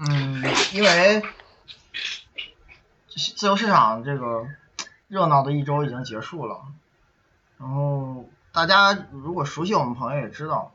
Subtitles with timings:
[0.00, 1.24] 嗯，因为
[3.36, 4.46] 自由市场这个
[5.08, 6.66] 热闹的一周已经结束了，
[7.58, 10.72] 然后大家如果熟悉我们朋友也知道，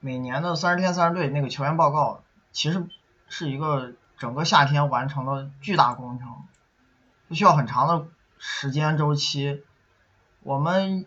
[0.00, 2.86] 每年的三十天三十队那个球员报告，其实
[3.28, 6.28] 是一个整个夏天完成的巨大工程，
[7.28, 8.06] 不需要很长的
[8.38, 9.62] 时间周期。
[10.42, 11.04] 我们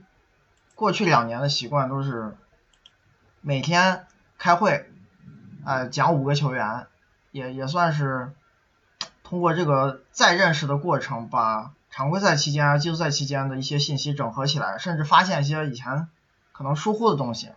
[0.75, 2.37] 过去两年的习惯都是
[3.41, 4.05] 每天
[4.37, 4.87] 开会，
[5.65, 6.85] 呃，讲五个球员。
[7.31, 8.33] 也也算是
[9.23, 16.07] 通过这个再认识的过程，把常规赛期间啊、季后赛期间的一些信息整合起来，甚至发现一些以前
[16.51, 17.49] 可能疏忽的东西，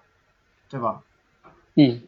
[0.69, 1.03] 对吧？
[1.75, 2.03] 嗯。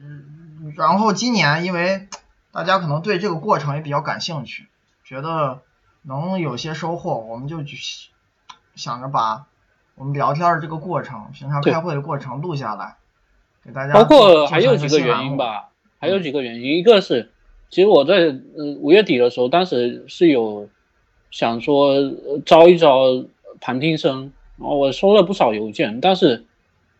[0.00, 2.08] 嗯，然后今年因为
[2.52, 4.68] 大家可能对这个过程也比较感兴趣，
[5.04, 5.62] 觉得
[6.02, 7.58] 能有些收获，我们就
[8.76, 9.46] 想着把
[9.96, 12.96] 我们聊天的这个过程、平常开会的过程录下来，
[13.64, 13.92] 给大家。
[13.94, 15.70] 包括还有几个原因吧。
[16.00, 17.28] 还有几个原因，一个是，
[17.70, 18.14] 其实我在
[18.56, 20.68] 呃五月底的时候，当时是有
[21.30, 22.12] 想说
[22.46, 23.24] 招一招
[23.60, 26.44] 旁听生，然后我收了不少邮件，但是，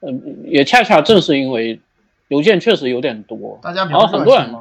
[0.00, 1.80] 嗯，也恰恰正是因为
[2.26, 4.54] 邮件确实有点多，大家然后很多人，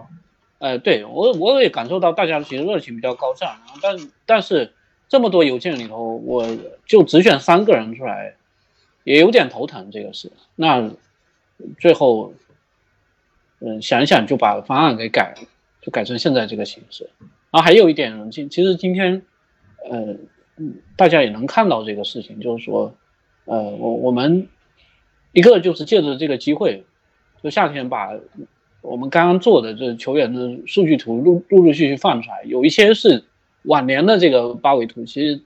[0.60, 3.98] 呃，对我我也感受到大家其实热情比较高涨，但
[4.28, 4.72] 但是
[5.10, 6.46] 这么多邮件里头，我
[6.86, 8.36] 就只选三个人出来，
[9.04, 10.92] 也有点头疼这个事，那
[11.80, 12.34] 最后。
[13.60, 15.48] 嗯，想一想就把方案给改了，
[15.82, 17.10] 就改成现在这个形式。
[17.50, 19.22] 然后还有一点，其其实今天，
[19.90, 20.16] 呃，
[20.96, 22.94] 大家也能看到这个事情，就是说，
[23.46, 24.48] 呃，我我们
[25.32, 26.84] 一个就是借着这个机会，
[27.42, 28.12] 就夏天把
[28.82, 33.24] 我们刚刚做的这球员的数据图陆陆陆续续放出来，有一些是
[33.64, 35.42] 晚年的这个八维图，其实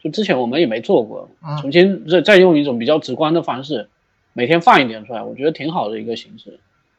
[0.00, 1.28] 就之前我们也没做过，
[1.60, 3.88] 重新再再用一种比较直观的方式，
[4.32, 6.58] 每天放一点出来，我觉得挺好的一个形式。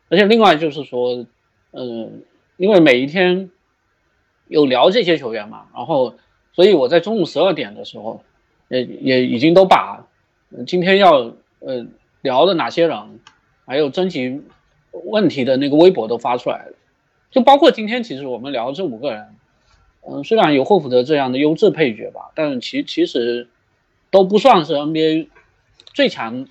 [0.09, 1.25] 而且另外就是说，
[1.71, 2.23] 嗯，
[2.57, 3.49] 因为每一天
[4.47, 6.15] 有聊这些球员嘛，然后
[6.53, 8.23] 所以我在中午十二点的时候，
[8.69, 10.05] 也也已经都把
[10.67, 11.85] 今天要呃
[12.21, 13.19] 聊的哪些人，
[13.65, 14.41] 还有征集
[14.91, 16.73] 问题的那个微博都发出来了，
[17.31, 19.35] 就包括今天其实我们聊这五个人，
[20.07, 23.47] 嗯，虽然有霍福德这样的优质配角吧，但其其实
[24.11, 25.29] 都不算是 NBA
[25.93, 26.45] 最强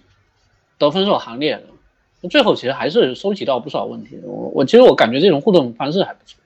[0.78, 1.64] 得分手行列的。
[2.28, 6.38] 最后其实还是收集到不少问题，我我其实我感觉这种互动方式还不错，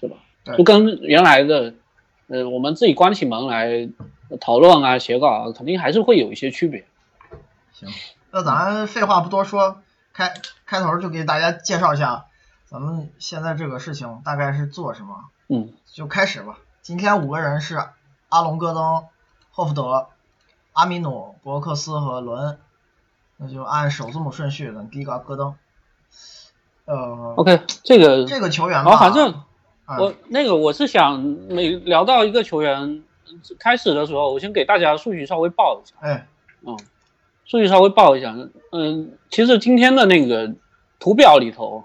[0.00, 0.16] 是吧？
[0.56, 1.74] 就跟原来的，
[2.26, 3.88] 呃，我们自己关起门来
[4.40, 6.84] 讨论啊、写稿啊，肯定还是会有一些区别。
[7.72, 7.88] 行，
[8.32, 9.80] 那咱废话不多说，
[10.12, 10.34] 开
[10.66, 12.26] 开头就给大家介绍一下
[12.66, 15.26] 咱们现在这个事情大概是做什么。
[15.48, 16.58] 嗯，就开始吧。
[16.82, 17.80] 今天五个人是
[18.28, 19.04] 阿隆、戈登、
[19.52, 20.08] 霍福德、
[20.72, 22.58] 阿米努、博克斯和伦。
[23.40, 25.54] 那就按首字母顺序的，第一个戈登，
[26.86, 29.32] 呃，OK，这个这个球员吧，反正
[29.96, 33.04] 我那个我是想每聊到一个球员
[33.60, 36.26] 开始的时候，我先给大家数据稍微报一下，哎，
[36.66, 36.76] 嗯，
[37.44, 38.36] 数据稍微报一下，
[38.72, 40.52] 嗯，其实今天的那个
[40.98, 41.84] 图表里头，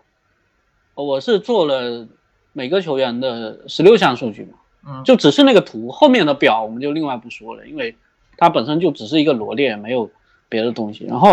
[0.95, 2.07] 我是做了
[2.51, 7.95] 每个球员的十六项数据嘛，嗯，就只是那个图后面的表我们就另外不说了，因为
[8.37, 10.09] 它本身就只是一个罗列，没有。
[10.53, 11.31] 别的东西，然后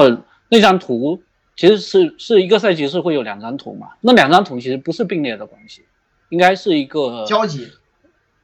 [0.49, 1.23] 那张图
[1.55, 3.89] 其实是是一个赛季是会有两张图嘛？
[4.01, 5.83] 那两张图其实不是并列的关系，
[6.31, 7.69] 应该是一个交集，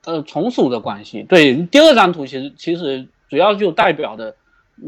[0.05, 1.23] 呃，从属的关系。
[1.23, 4.37] 对，第二张图其实其实主要就代表的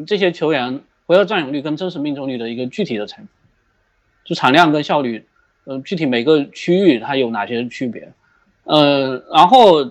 [0.06, 3.26] 这些球员回合占有率跟真实命中率的一个具体的成，
[4.26, 5.24] 就产量跟效率，
[5.64, 8.12] 呃，具体每个区域它有哪些区别？
[8.64, 9.86] 呃，然后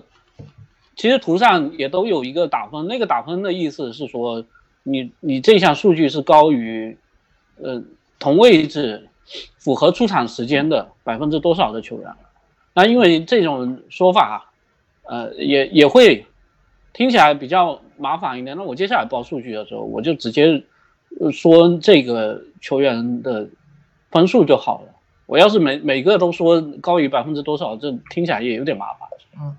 [0.94, 4.44] 其实图上也都有一个打分，那个打分的意思是说。
[4.90, 6.96] 你你这项数据是高于，
[7.62, 7.82] 呃，
[8.18, 9.08] 同位置
[9.58, 12.10] 符合出场时间的百分之多少的球员？
[12.74, 14.50] 那因为这种说法，
[15.02, 16.26] 呃，也也会
[16.92, 18.56] 听起来比较麻烦一点。
[18.56, 20.62] 那我接下来报数据的时候，我就直接
[21.32, 23.48] 说这个球员的
[24.10, 24.94] 分数就好了。
[25.26, 29.08] 我要是每每个都说高于百分之多少，这听起来也有点麻烦。
[29.40, 29.56] 嗯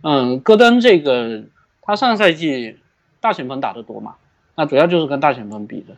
[0.00, 1.42] 嗯，戈登这个
[1.82, 2.76] 他上赛季
[3.20, 4.14] 大前锋打得多嘛？
[4.60, 5.96] 那主要就是跟大前锋比的，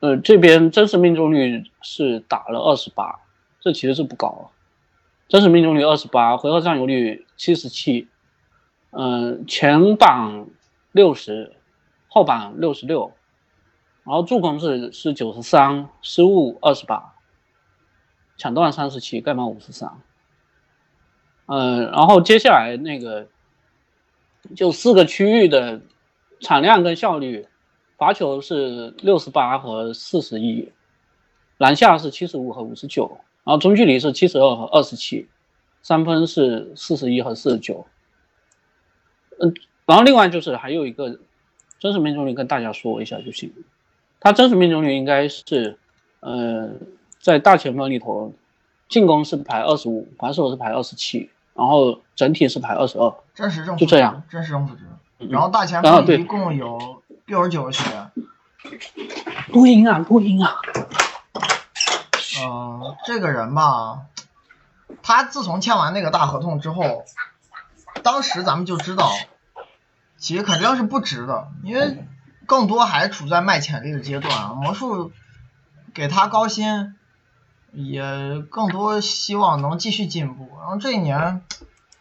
[0.00, 3.20] 呃，这边真实命中率是打了二十八，
[3.60, 4.44] 这其实是不高啊，
[5.28, 8.08] 真实命中率二十八，回合占有率七十七，
[8.92, 10.48] 嗯，前榜
[10.92, 11.56] 六十，
[12.08, 13.12] 后榜六十六，
[14.02, 17.16] 然后助攻是是九十三，失误二十八，
[18.38, 19.92] 抢断三十七，盖帽五十三，
[21.44, 23.28] 嗯，然后接下来那个
[24.56, 25.82] 就四个区域的
[26.40, 27.46] 产量跟效率。
[27.98, 30.70] 罚球是六十八和四十一，
[31.58, 33.10] 篮下是七十五和五十九，
[33.42, 35.26] 然然后中距离是七十二和二十七，
[35.80, 37.86] 三分是四十一和四十九。
[39.40, 39.54] 嗯，
[39.86, 41.18] 然后另外就是还有一个
[41.78, 43.50] 真实命中率跟大家说一下就行。
[44.20, 45.78] 他真实命中率应该是，
[46.20, 46.72] 呃，
[47.22, 48.34] 在大前锋里头，
[48.90, 53.10] 进攻是排二十五，防守是排二十七，然后整体是排二十二。
[53.34, 54.82] 真实正负就这样，真实正负值。
[55.30, 56.97] 然后大前锋一共有
[57.28, 58.10] 六十九个球员。
[59.48, 60.56] 录音啊，录音啊。
[62.42, 64.06] 嗯，这个人吧，
[65.02, 67.04] 他自从签完那个大合同之后，
[68.02, 69.12] 当时咱们就知道，
[70.16, 72.06] 其实肯定是不值的，因为
[72.46, 74.54] 更多还处在卖潜力的阶段啊。
[74.54, 75.12] 魔术
[75.92, 76.96] 给他高薪，
[77.72, 80.48] 也更多希望能继续进步。
[80.60, 81.42] 然后这一年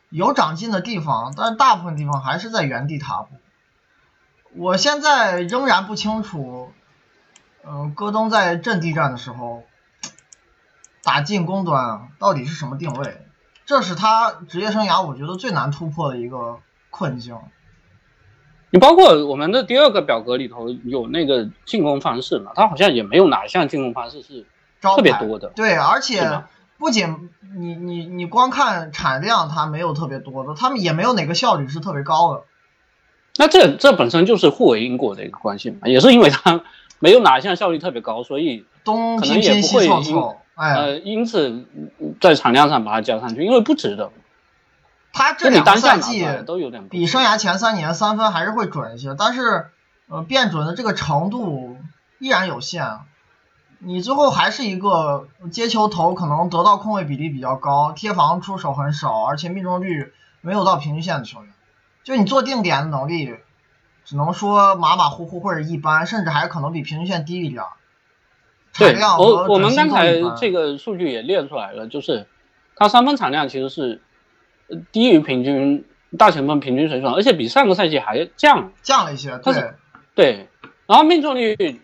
[0.09, 3.35] 有长进的地方，但是大部分地方还是在原地踏步。
[4.57, 6.71] 我现在仍然不清楚，
[7.65, 9.63] 嗯、戈登在阵地战的时候。
[11.03, 13.25] 打进攻端到底是什么定位？
[13.65, 16.59] 这是他职业生涯我觉得最难突破的一个
[16.89, 17.37] 困境。
[18.71, 24.45] 你包括我们的第二个表格里头有那个进攻方式嘛，他好像也没有哪一项进攻方式是
[24.81, 25.47] 招特别多的。
[25.55, 26.43] 对，而且
[26.77, 32.43] 不仅你你你光看产量，它没有特别多的，他们也没有哪个效率是特别高的。
[33.37, 36.61] 那这这本身就是互为因果的一个关系嘛，也是因为他
[36.99, 44.11] 没有哪一项效率特别高，所以东可能也拼拼西不会因凑凑，哎，呃，因此嗯在产量上把它加上去，因为不值得。
[45.13, 49.67] 他这两个赛季都有点比生涯前三年三分还是会准一些，但是
[50.09, 51.77] 呃变准的这个程度
[52.19, 52.85] 依然有限。
[53.79, 60.11] 你最后还是一个接球投可能得到空位比例比较高，贴防出手很少，而且命中率
[60.41, 61.51] 没有到平均线的球员。
[62.07, 63.35] 就你做定点的能力，
[64.05, 67.61] 只能说马马虎虎或者一般，甚至还可能比平均线低一点
[68.77, 72.25] 对，我我们刚才这个数据也列出来了，就是
[72.77, 73.99] 他三分产量其实是
[74.69, 75.83] 呃低于平均
[76.17, 78.71] 大前锋平均水准，而且比上个赛季还降。
[78.81, 79.73] 降了一些，对，
[80.15, 80.47] 对，
[80.85, 81.81] 然后命中率，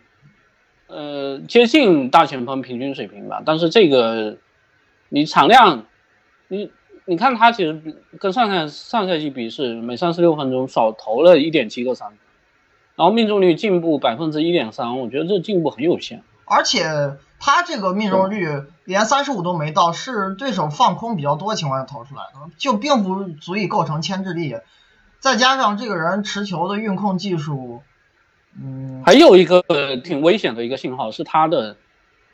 [0.88, 4.38] 呃，接近大前锋平均水平吧，但是这个
[5.10, 5.84] 你产量，
[6.48, 6.72] 你
[7.06, 7.82] 你看他其实
[8.20, 12.18] 跟上赛上赛季比是每三十六分钟少投了一点七个三分，
[12.96, 16.24] 然后命中率进步百分之一点三，我觉得这进步很有限。
[16.46, 24.56] 而且他这个命中率连三十五都没到，是对手放空比较多情况下投出来的，就并不足以构成牵制力。
[25.20, 27.82] 再加上这个人持球的运控技术，
[28.62, 31.78] 嗯，还有一个呃挺危险的一个信号是他的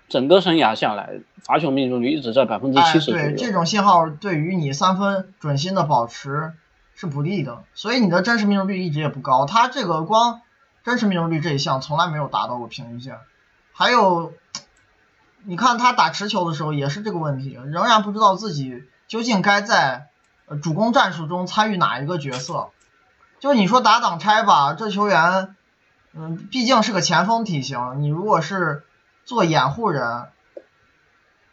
[0.09, 3.51] 整个生涯下来罚球命中率一直在百分之哎，七十左对，这。
[3.51, 6.53] 种信号对于你三分准心的保持
[6.95, 9.45] 是不利的，所以你的真实命中率一直也不高。
[9.45, 10.41] 他这个光
[10.83, 13.17] 真实命中率这一项从来没有达到过平均线。
[13.71, 14.33] 还有，
[15.43, 20.07] 你看他打持球的时候也是这个问题，仍然不知道自己究竟该在
[20.47, 22.69] 呃主攻战术中参与哪一个角色。
[23.39, 25.55] 就是你说打挡拆吧，这球员，
[26.13, 28.83] 嗯，毕竟是个前锋体型，你如果是
[29.29, 30.29] 做掩护人，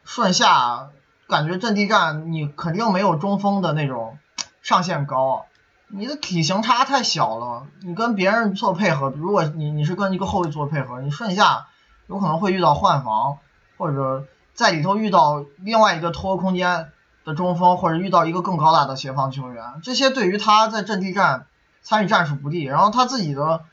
[0.02, 0.88] 顺下，
[1.28, 4.16] 感觉阵地战你肯定没有中锋的那种
[4.62, 5.44] 上限高，
[5.88, 11.66] 你的体型差太小了，你跟别人做配合，如果你你是跟一个后卫做配合，你顺下
[12.06, 13.36] 有可能会遇到换防，
[13.76, 14.24] 或者
[14.54, 16.90] 在里头遇到另外一个拖空间
[17.26, 21.44] 的中锋，或者遇到一个更高大的协防球员，这些对于他在阵地战
[21.82, 23.64] 参与战术不利，然后他自己的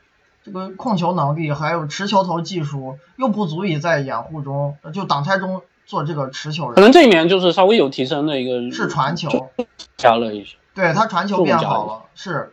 [0.44, 9.50] 这个控球能力还有持球投技术又不足以在掩护中就挡拆中做这个持球人，可能这一年就是稍微有提升的一个是传球，
[9.96, 10.56] 加了一些。
[10.74, 12.52] 对他传球变好了，是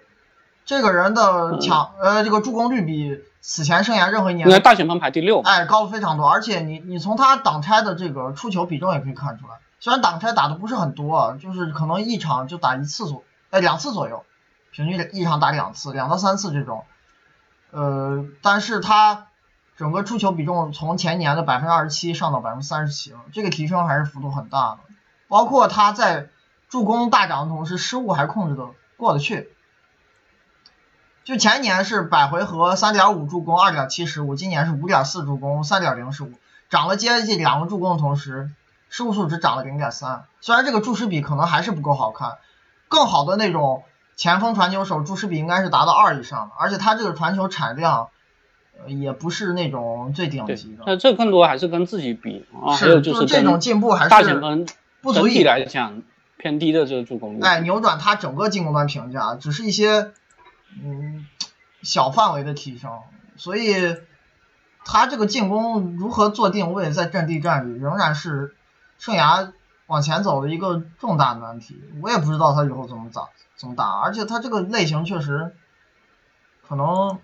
[0.66, 5.50] 这个人的抢呃这个助攻率比此前生涯任何一年应该大前锋排第六嘛。
[5.50, 14.24] 哎高了非常多，而且你你从他挡拆的这个出球比重也可以看出来，虽然挡拆打的不是很多，啊，就是可能一场就打一次左哎两次左右，
[14.72, 16.84] 平均一场打两次，两到三次这种，
[17.72, 19.28] 呃，但是他
[19.78, 24.80] 整个出球比重从前年的百分之二十七上到百分之三十七了，这个提升还是幅度很大的，
[25.28, 26.30] 包括他在
[26.70, 29.50] 助攻大涨的同时，失误还控制的过得去。
[31.24, 36.32] 就前年是百回合三点五助攻，二点七失误，今年是五点四助攻，三点零失误，
[36.70, 38.52] 涨了接近两个助攻的同时，
[38.90, 40.26] 失误数只涨了零点三。
[40.42, 42.40] 虽然这个注释比可能还是不够好看，
[42.88, 43.84] 更好的那种
[44.22, 48.10] 前锋传球手注视比应该是达到二以上的，而且他这个传球产量，
[48.78, 50.84] 呃，也不是那种最顶级，的。
[50.86, 54.68] 那这更多还是跟自己比啊，还是，有就是这种进步还是大前锋
[55.02, 56.04] 不足以来讲
[56.38, 57.42] 偏低的这个助攻率。
[57.42, 60.12] 哎扭转他整个进攻端评价，只是一些
[60.84, 61.26] 嗯
[61.82, 62.92] 小范围的提升，
[63.38, 63.98] 所以
[64.86, 68.54] 他这个进攻如何做定位，在阵地战里仍然是
[69.00, 69.52] 生涯
[69.92, 71.84] 往前走的一个重大难题。
[72.02, 75.54] 我也不知道他以后怎么打怎么打，而且他这个类型确实
[76.66, 77.20] 可能，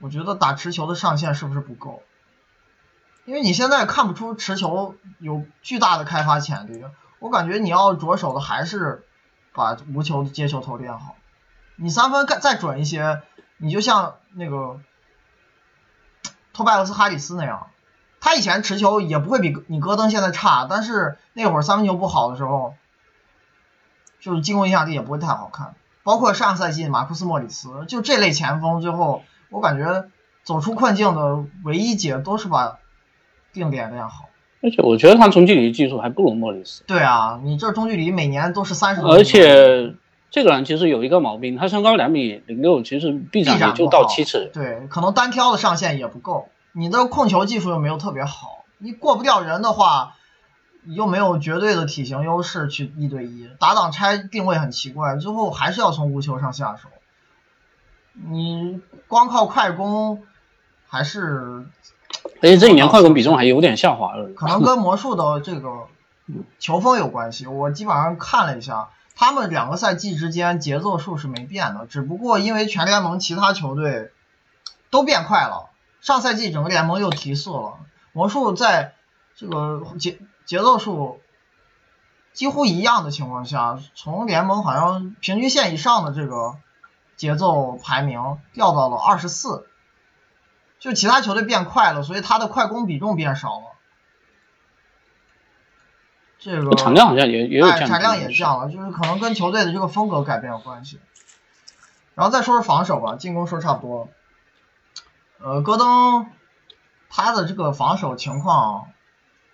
[0.00, 2.02] 我觉得打持球的上限是不是不够？
[3.24, 6.84] 因为你现在看不出持球有巨大的开发潜力，
[7.20, 9.06] 我感觉你要着手的还是
[9.54, 11.16] 把无球的接球投练好。
[11.76, 13.22] 你三分再再准一些，
[13.56, 14.78] 你就像那个
[16.52, 17.70] 托拜厄斯哈里斯那样，
[18.24, 22.72] 他以前持球也不会比你戈登现在差，但是那会儿三分球不好的时候，
[24.18, 25.74] 就是进攻影响力也不会太好看。
[26.02, 30.06] 包括上赛季马库斯莫里斯，就这类前锋，最后我感觉
[30.42, 32.78] 走出困境的唯一解都是把。
[33.52, 34.28] 定点练好，
[34.62, 36.82] 而且我觉得他中距离技术还不如莫里斯。
[36.88, 39.94] 对啊，你这中距离每年都是三十而且
[40.28, 44.50] 这个人其实有一个毛病，他身高两米零六，其实臂展也就到七尺。
[44.52, 46.48] 对，可能单挑的上限也不够。
[46.76, 50.16] 你的控球技术又没有特别好，你过不掉人的话，
[50.84, 56.88] 又没有绝对的体型优势去一对一打挡拆定位很奇怪，最后还是要从无球上下手。
[58.12, 60.24] 你光靠快攻
[60.88, 61.66] 还是。
[62.40, 65.86] 而且这几年快攻比重还有点下滑了，可能跟魔术的这个
[66.58, 67.46] 球风有关系。
[67.46, 74.10] 我基本上看了一下，他们两个赛季之间节奏数是没变的，只不过因为全联盟其他球队
[74.90, 75.70] 都变快了，
[76.04, 77.78] 上赛季整个联盟又提速了，
[78.12, 78.94] 魔术在
[79.34, 81.18] 这个节节奏数
[82.34, 86.56] 几乎一样的情况下，从联盟好像平均线以上的这个
[87.16, 89.66] 节奏排名掉到了二十四。
[90.78, 93.64] 就其他球队变快了，所以他的快攻比重变少了。
[96.38, 101.00] 这个产量好像也也有降，产量也降了，就是可能跟球队的这个风格改变有关系。
[102.14, 104.10] 然后再说说防守吧，进攻说差不多。
[105.44, 106.26] 呃，戈登
[107.10, 108.86] 他的这个防守情况，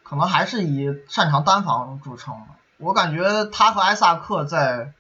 [0.04, 2.46] 可能还是以擅长单防著称的。
[2.78, 4.92] 我感觉他和埃萨克在。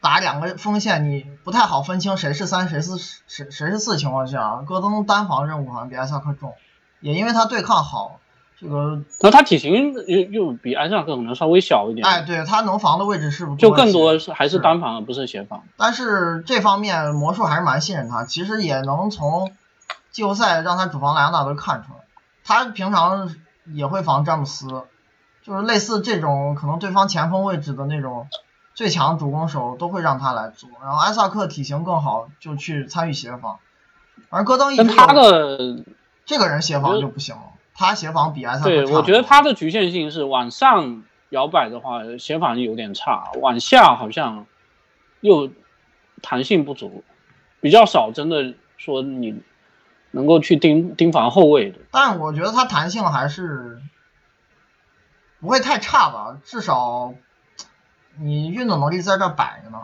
[0.00, 6.54] 打两个锋线，你不太好分清谁是三谁是谁谁是四情况下，戈登单防任务好像比埃萨克重，
[7.00, 8.20] 也因为他对抗好，
[8.60, 19.50] 这个那他体型又又比埃萨克可能稍微小一点，哎，对他能防的位置是不就更多是还是单防而不是协防，但是这方面魔术还是蛮信任他，其实也能从
[20.18, 22.00] 季后赛让他主防莱昂纳德看出来，
[22.42, 23.32] 他平常
[23.72, 24.66] 也会防詹姆斯，
[25.44, 28.26] 就是类似这种可能对方前锋位置的那种。
[28.74, 33.58] 最强主攻手都会让他来做，然后埃萨克体型更好，就去参与协防。
[34.30, 35.84] 而戈登一他的
[36.24, 37.42] 这个人协防就不行了，
[37.74, 44.46] 他协防比埃萨克对，我觉得他的局限性是往上摇摆的话，协防有点差；往下好像
[45.22, 45.50] 又
[46.22, 47.02] 弹性不足，
[47.60, 48.12] 比较少。
[48.12, 49.42] 真的说你
[50.10, 53.80] 能够去盯盯防后卫的，但我觉得他弹性还是
[55.40, 57.14] 不会太差吧，至少。
[58.20, 59.78] 你运动能力在这摆着呢，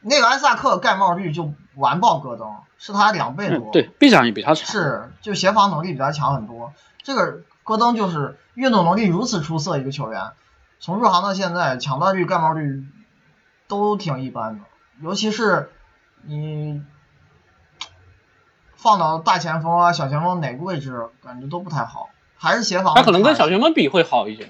[0.00, 3.70] 那个埃萨克盖帽率就完爆戈登，是他两倍多。
[3.70, 4.66] 对，臂展也比他强。
[4.66, 6.72] 是，就协防能力比他强很多。
[7.04, 10.32] 这个戈登就是运动能力如此出色一个球员，
[10.80, 12.84] 从入行到现在抢断率、盖帽率
[13.68, 14.64] 都挺一般的，
[15.00, 15.70] 尤其是
[16.22, 16.82] 你
[18.82, 22.94] 放到大前锋啊、小前锋哪个位置，感觉都不太好，还是协防。
[22.96, 24.48] 他可能跟小前锋比会好一些。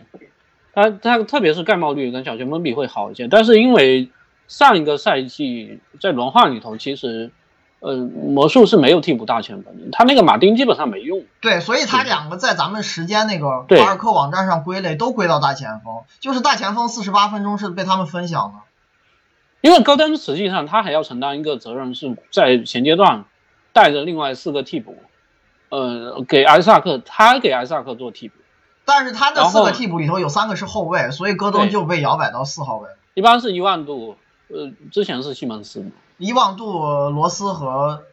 [0.74, 4.10] 他他特别是盖帽率跟小前锋比会好一些，但是因为
[4.48, 7.30] 上一个赛季在轮换里头，其实
[7.80, 11.22] 呃魔术是没有替补大前锋的，他那个马丁基本上没用。
[11.42, 18.60] 对，所以他两个在咱们时间那个巴尔克网站上归类都归到大前锋，就是大前锋四十八分钟是被他们分享的。
[19.60, 23.26] 因为高登实际上他还要承担一个责任，是在前阶段
[23.72, 24.96] 带着另外四个替补，
[25.68, 28.34] 呃给埃萨克，他给埃萨克做替补。
[28.84, 32.88] 但是他那四个替补里头有三个是后卫，所以戈登就被摇摆到四号位。
[33.14, 34.16] 一般是伊万度，
[34.48, 35.90] 呃，之前是西蒙斯。
[36.18, 38.04] 伊万度、罗斯和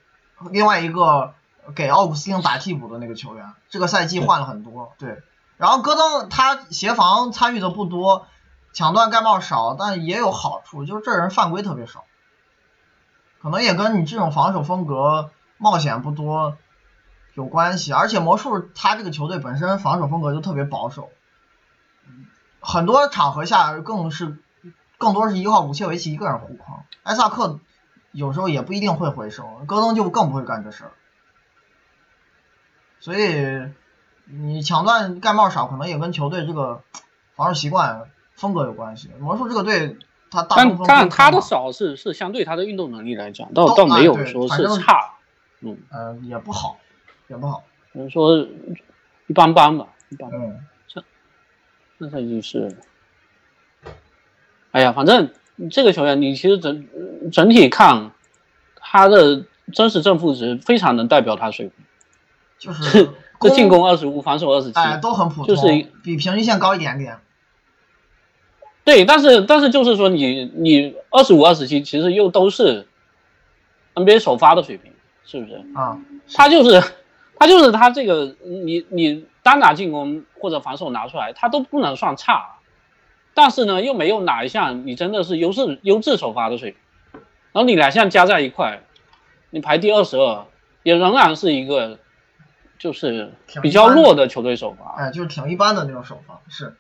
[0.52, 1.34] 另外一个
[1.76, 4.94] 给奥古斯丁打替补的那个球员，这个赛季换了很多。
[5.00, 5.18] 对，
[5.58, 8.28] 然后戈登他协防参与的不多，
[8.74, 12.04] 抢断盖帽少，但也有好处，就是这人犯规特别少，
[13.42, 16.58] 可能也跟你这种防守风格冒险不多。
[17.36, 21.10] 有关系，而且魔术他这个球队本身防守风格就特别保守，
[22.60, 24.40] 很多场合下更是
[24.98, 27.62] 更多是依靠武切维奇一个人护框，埃萨克
[28.12, 30.92] 有时候也不一定会回收，戈登就更不会干这事儿，
[33.00, 33.72] 所以
[34.26, 36.82] 你抢断盖帽少，可能也跟球队这个
[37.36, 39.12] 防守习惯风格有关系。
[39.20, 39.98] 魔术这个队
[40.30, 45.19] 他大但但他的少是是相对他的运动能力来讲，倒倒没有说是差，
[45.62, 46.80] 嗯呃也不好。
[47.28, 47.64] 也不好，
[47.94, 48.40] 只能说
[49.28, 50.32] 一般般吧，一般。
[50.34, 50.60] 嗯，
[52.00, 52.76] 那赛季是，
[54.72, 55.30] 哎呀，反正
[55.70, 56.88] 这个球员你其实整
[57.32, 58.10] 整体看
[58.78, 61.86] 他的真实正负值非常能代表他水平，
[62.58, 65.68] 就是这进攻二十五，防守二十七，哎，都很普通，就是
[66.02, 67.20] 比平均线高一点点。
[68.84, 72.88] 对，但是但是就是说你你二十五二十七，其实又都是
[73.94, 74.92] NBA 首发的水平，
[75.30, 75.64] 是不是？
[75.76, 76.02] 啊，
[76.34, 76.82] 他就是
[77.36, 82.58] 他就是他这个你你单打进攻或者防守拿出来，他都不能算差，
[83.36, 87.22] 但是呢又没有哪一项你真的是优质优质首发的水平，
[87.52, 88.82] 然后你两项加在一块，
[89.52, 90.48] 你排第二十二，
[90.82, 92.00] 也仍然是一个
[92.80, 93.32] 就是
[93.62, 96.76] 比较弱的球队首发，哎，就是挺一般的那种首发，是。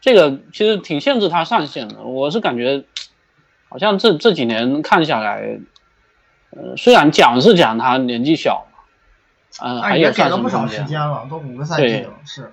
[0.00, 2.84] 这个其实挺限制他上限的，我是感觉，
[3.70, 5.60] 好像这这几年看下来，
[6.56, 8.78] 呃，虽然讲是讲他年纪小嘛，
[9.62, 12.52] 嗯，还有给了不少时间了，都五个赛季了，是。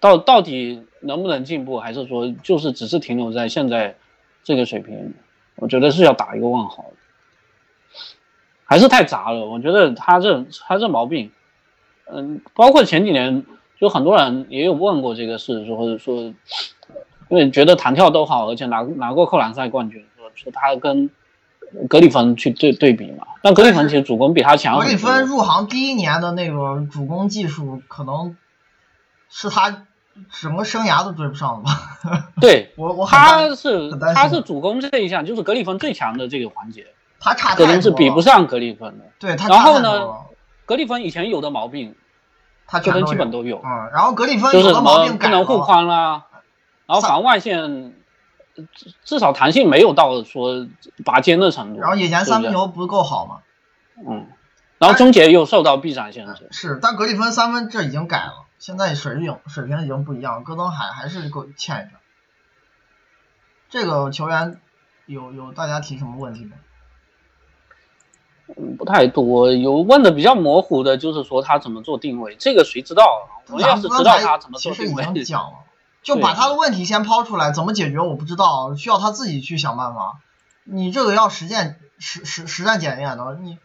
[0.00, 3.96] 到到底能不能进步，还是说就是只是停留在现在
[4.42, 5.14] 这个水平？
[5.56, 6.84] 我觉得是要打一个问号，
[8.64, 9.46] 还是太杂了。
[9.46, 11.30] 我觉得他这他这毛病，
[12.12, 13.44] 嗯，包括前几年
[13.78, 16.34] 就很多人也有问过这个事，说说。
[17.28, 21.10] 因为觉得弹跳都好，而且拿拿过扣篮赛冠军，说说他跟
[21.88, 23.26] 格里芬去对对比嘛。
[23.42, 24.78] 但格里芬其实主攻比他强。
[24.78, 28.36] 格里芬入行第一年的那个主攻技术，可能
[29.28, 29.84] 是他
[30.40, 32.28] 整个生涯都追不上的吧？
[32.40, 36.86] 对， 我我他是他是主攻这一项，就是格里芬最强的这个环节，
[37.20, 39.04] 他差可能是比不上格里芬的。
[39.18, 40.14] 对他然后呢，
[40.64, 41.94] 格里芬以前有的毛病，
[42.66, 43.58] 他可能基本都有。
[43.64, 46.24] 嗯，然后格里芬就是什么不能护框啦。
[46.86, 47.92] 然后防外线
[48.74, 50.66] 至至少弹性没有到说
[51.04, 51.80] 拔尖的程度。
[51.80, 53.38] 然后以前三分球不够好吗？
[54.08, 54.26] 嗯。
[54.78, 56.48] 然后终结又受到臂展限制。
[56.50, 61.92] 是，但格里芬三分这已经改了，现在水平水平已经不一样，戈登海还是够欠一点。
[63.70, 64.60] 这个球员
[65.06, 66.52] 有有大家提什么问题没？
[68.54, 73.28] 嗯，不太多，有问的比较模糊的，就是说他怎么做定位，这个谁知道？
[73.48, 75.24] 我要是知道他怎么做定位。
[75.24, 75.58] 讲了。
[76.06, 80.20] 就把他的问题先抛出来，怎么解决我不知道，需要他自己去想办法。
[80.62, 83.58] 你这个要实践实实实战检验的，你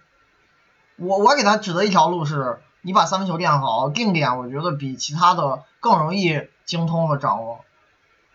[0.95, 7.59] 我我给他指的一条路是，你把三分球练好，定点我觉得比其他的更容易精通和掌握。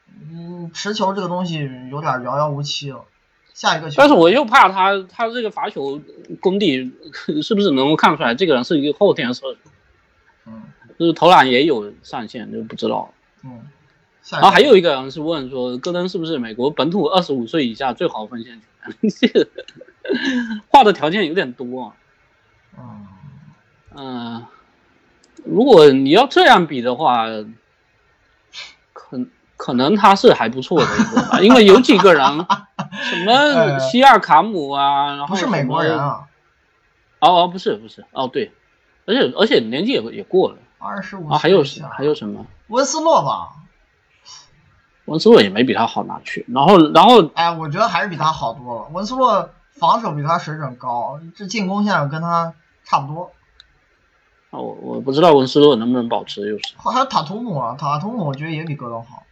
[0.06, 3.06] 嗯，持球这个东西有点遥遥无期了。
[3.54, 6.00] 下一个球，但是我又怕他他这个罚球
[6.40, 6.92] 功底
[7.42, 9.70] 是不是能够看出来这个人是一个后天射手？
[10.46, 10.62] 嗯，
[10.96, 13.10] 就是投篮也有上限，就不知道。
[13.42, 13.66] 嗯。
[14.32, 19.12] 然后还有一个人是问说，戈登是不是美国本土二十五岁以下最好锋线球员？
[19.20, 19.48] 这 个
[20.68, 21.94] 画的条件有点多。
[22.78, 23.06] 嗯
[23.94, 24.46] 嗯，
[25.44, 27.26] 如果你要这样比的话，
[28.92, 29.20] 可
[29.56, 32.26] 可能他是还不错的一个吧，因为有几个人，
[33.02, 36.26] 什么 西尔卡姆啊，然后不是美国人啊。
[37.20, 38.52] 哦哦，不是不是哦对，
[39.06, 41.28] 而且而且年纪也也过了，二十五。
[41.28, 41.64] 啊还有
[41.96, 42.44] 还有什么？
[42.68, 43.62] 温斯洛吧。
[45.06, 48.88] 温斯洛也没比他好哪去，然后，然后，哎，我觉得还是比他好多了。
[48.88, 53.32] 文斯洛防守比他水准高，这进攻线跟他差不多。
[54.50, 56.74] 啊，我我不知道文斯洛能不能保持优势。
[56.76, 59.22] 还有塔图姆啊，塔图姆我觉得也比戈登好。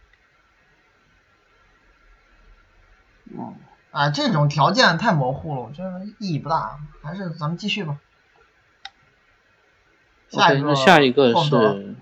[3.25, 3.55] 嗯，
[3.91, 7.97] 哎，这种条件太模糊了，我觉得意义不大，还是咱们继续吧。
[10.29, 11.95] 下一个，下一个是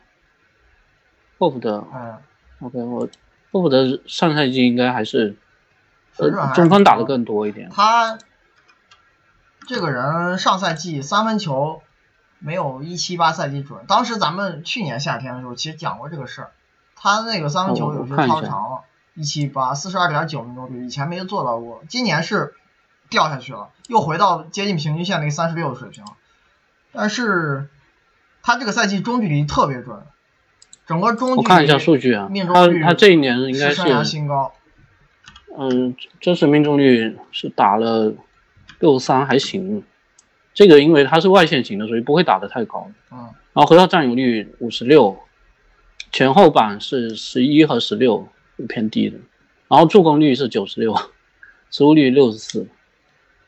[1.40, 1.88] 霍福德。
[1.92, 2.22] 嗯
[2.60, 3.10] ，OK，我。
[3.54, 5.38] 霍福德上赛季应该还是
[6.56, 7.70] 中锋打的更多一点。
[7.70, 8.18] 他
[9.68, 11.84] 这个人上赛季三分球
[12.40, 13.86] 没有一七八赛季准。
[13.88, 16.52] 当时咱们去年夏天的时候其实讲过这个事儿，
[16.96, 18.82] 他那个三分球有些超长了，
[19.14, 22.56] 一七八四十二点九命中率，以前没做到过，今年是
[23.12, 26.04] 掉下去了，又回到接近平均线那个三十六的水平。
[26.92, 27.70] 但是
[28.42, 30.04] 他这个赛季中距离特别准。
[30.86, 34.52] 整个中距我看一下数据啊，他他这一年应该是新高。
[35.58, 38.14] 嗯，真实命中率是打了
[38.80, 39.84] 六三还行，
[40.54, 42.92] 这个因为他是外线型的，所以不会打得太高。
[43.12, 43.18] 嗯。
[43.54, 45.18] 然后回到占有率五十六，
[46.12, 48.28] 前后板是十一和十六，
[48.68, 49.18] 偏低的。
[49.70, 50.94] 然后助攻率是九十六，
[51.72, 52.68] 失误率六十四，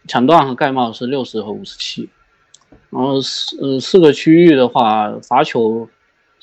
[0.08, 2.08] 抢断和盖帽是六十和五十七。
[2.92, 5.90] 然后四呃四个区域的话，罚球。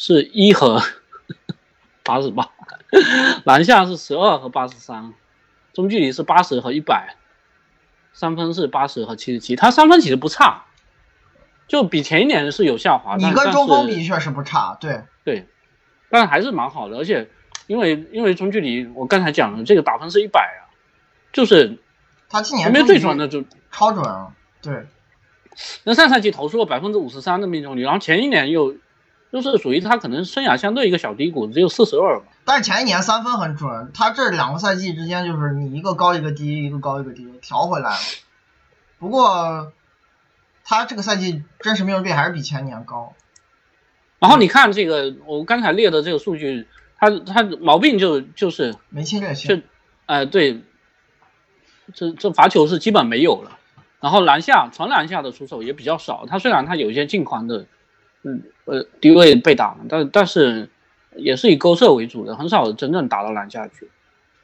[0.05, 0.83] 是一和
[2.03, 2.51] 八十八，
[3.45, 5.15] 篮下是十二和八十三，
[5.73, 7.15] 中距离是八十和一百，
[8.13, 9.55] 三分是八十和七十七。
[9.55, 10.65] 他三分其实不差，
[11.69, 13.15] 就比前一年是有下滑。
[13.15, 15.47] 你跟中锋比确实不差，对对，
[16.11, 16.97] 但还是蛮好的。
[16.97, 17.31] 而且
[17.69, 20.67] 因为因为中距离我刚才讲了，这个打分是一百啊，
[21.33, 21.79] 就是
[22.29, 24.85] 他今年没最准的就超准啊，对，
[25.85, 28.75] 那上赛季投出了百分之五十三的命中率，然后前一年又
[29.33, 32.27] 就是属于他可能生涯相对一个小低谷，只有四十二嘛。
[32.45, 37.97] 但是前一年三分很准，他这两个赛季之间就是你一个高一个低，一个高一个低，调回来了。
[38.99, 39.73] 不过
[40.65, 43.15] 他这个赛季真实命中率还是比前年高。
[44.19, 46.69] 然后你看这个，我刚才列的这个数据，
[46.99, 49.63] 他他毛病就就是没侵略性，就，
[50.07, 50.63] 哎对，
[51.95, 53.59] 这这罚球是基本没有了，
[53.99, 56.27] 然后篮下纯篮下的出手也比较少。
[56.29, 57.67] 他虽然他有一些近框的，
[58.23, 60.69] 嗯呃低位被打，但但是
[61.17, 63.91] 也是以勾射为主的，很少真正打到篮下去。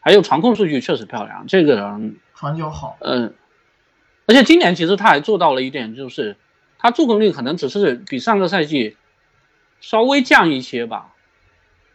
[0.00, 3.34] 还有传控数据确实漂亮，这个人传球好，嗯，
[4.26, 6.36] 而且今年其实他还做到了一点，就是
[6.78, 8.96] 他助攻率可能只是比上个赛季。
[9.80, 11.14] 稍微降一些吧，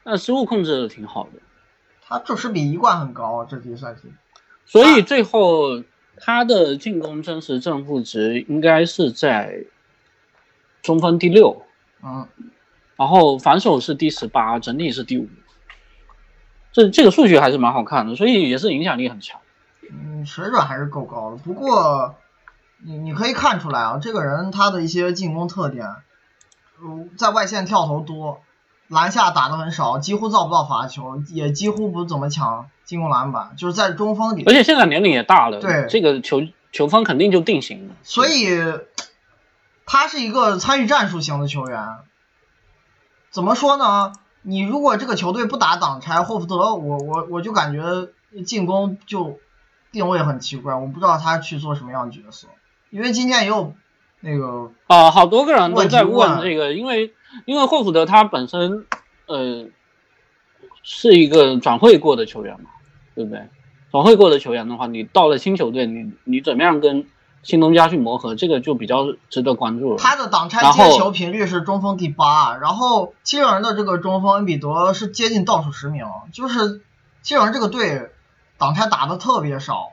[0.06, 1.42] 但失误控制的挺好的。
[2.02, 4.04] 他这是比一贯很高，这季赛季。
[4.66, 5.84] 所以最后
[6.16, 9.66] 他的进攻真实正负值应该是在
[10.82, 11.66] 中锋第六，
[12.04, 12.28] 嗯，
[12.96, 15.28] 然后反手是第十八，整体是第五。
[16.72, 19.40] 这这个数据还是蛮好看的，所以也是影响力很强。
[19.92, 21.38] 嗯，水准还是够高的。
[21.38, 22.16] 不过
[22.84, 25.88] 你你可以看出来啊，这个人他的一些进攻特点。
[27.18, 28.42] 在外线跳投多，
[28.90, 34.44] 篮下打的很少，几乎造不到罚球，也几乎不怎么抢进攻篮板，就是在中锋里。
[34.46, 36.42] 而且现在年龄也大了，对这个球
[36.74, 37.96] 球风肯定就定型了。
[38.04, 38.60] 所以，
[39.86, 41.88] 他是一个参与战术型的球员。
[43.32, 44.14] 怎么说呢？
[44.42, 48.10] 你如果这个球队不打挡拆，霍福德，我我我就感觉
[48.44, 49.40] 进攻就
[49.92, 52.48] 定位很奇怪，我不知道他去做什么样的角色，
[52.90, 53.74] 因为今天也有。
[54.26, 58.86] 那个啊，好多个人都在问这个，因为因为霍福德他本身
[59.26, 59.66] 呃
[60.82, 62.70] 是一个转会过的球员嘛，
[63.16, 63.50] 对不对？
[63.92, 67.06] 转会过的球员的话，你到了新球队，你你怎么样跟
[67.44, 69.98] 新东家去磨合，这个就比较值得关注了。
[69.98, 76.82] 他的挡拆接球频率是中锋第八，然后七六人的这个中锋恩比德是接近倒数十名，就是
[77.22, 78.12] 七六人这个队
[78.58, 79.90] 挡拆打的特别少，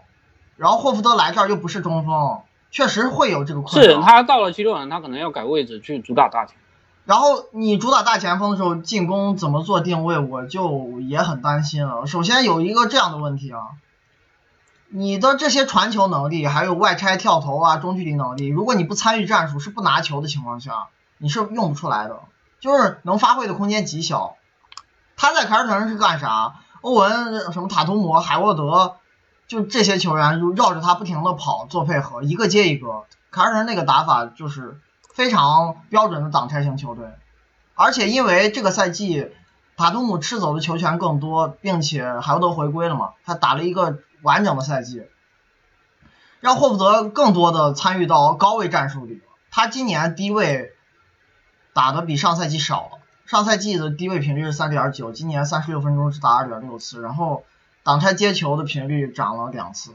[0.56, 2.38] 然后霍福德来这儿又不是中锋。
[2.72, 3.96] 确实会有这个困难。
[3.96, 6.54] 是他到了七六人，他可能要改位置去主打大前。
[7.04, 12.06] 然后你主打大前锋的时候，进攻怎么做定位，我就也很担心了。
[12.06, 13.58] 首先有一个这样的问题啊，
[14.92, 22.20] 你的这些传球能力，还有外拆跳投啊、中距离能力，如果你不参与战术，是不拿球的情况下，你是用不出来的，
[22.60, 24.36] 就是能发挥的空间极小。
[25.16, 26.56] 他在凯尔特人是干啥？
[26.80, 28.96] 欧文、什么塔图姆、海沃德。
[29.46, 33.02] 就这些球员就绕着他不停的跑做配合，一个接一个。
[33.32, 34.80] 凯尔特人那个打法就是
[35.12, 37.06] 非常标准的挡拆型球队，
[37.74, 39.26] 而且因为这个赛季
[39.76, 45.04] 塔图姆吃走的球权更多，并且海沃德回归了嘛，他打了一个完整的赛季，
[46.40, 49.22] 让霍福德更多的参与到高位战术里。
[49.50, 50.72] 他今年低位
[51.72, 57.44] 打的比上赛季少了，上赛季的低位频率是三点九，今年三十六分钟只打二点六次，然后。
[57.82, 59.92] 挡拆接球的频率涨了两次，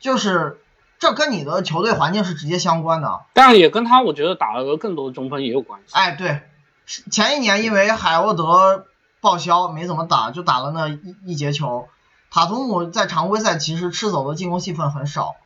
[0.00, 0.58] 就是
[0.98, 5.92] 这跟你的球队环境是直接相关的，但是也跟他我觉得打了更多的中锋也有关系。
[5.92, 6.40] 哎，对，
[6.86, 8.86] 前一年因为海沃德
[9.20, 11.90] 报销没怎么打，就打了那一一节球。
[12.30, 15.36] 塔图姆在常规赛其实吃走的进攻戏份很少，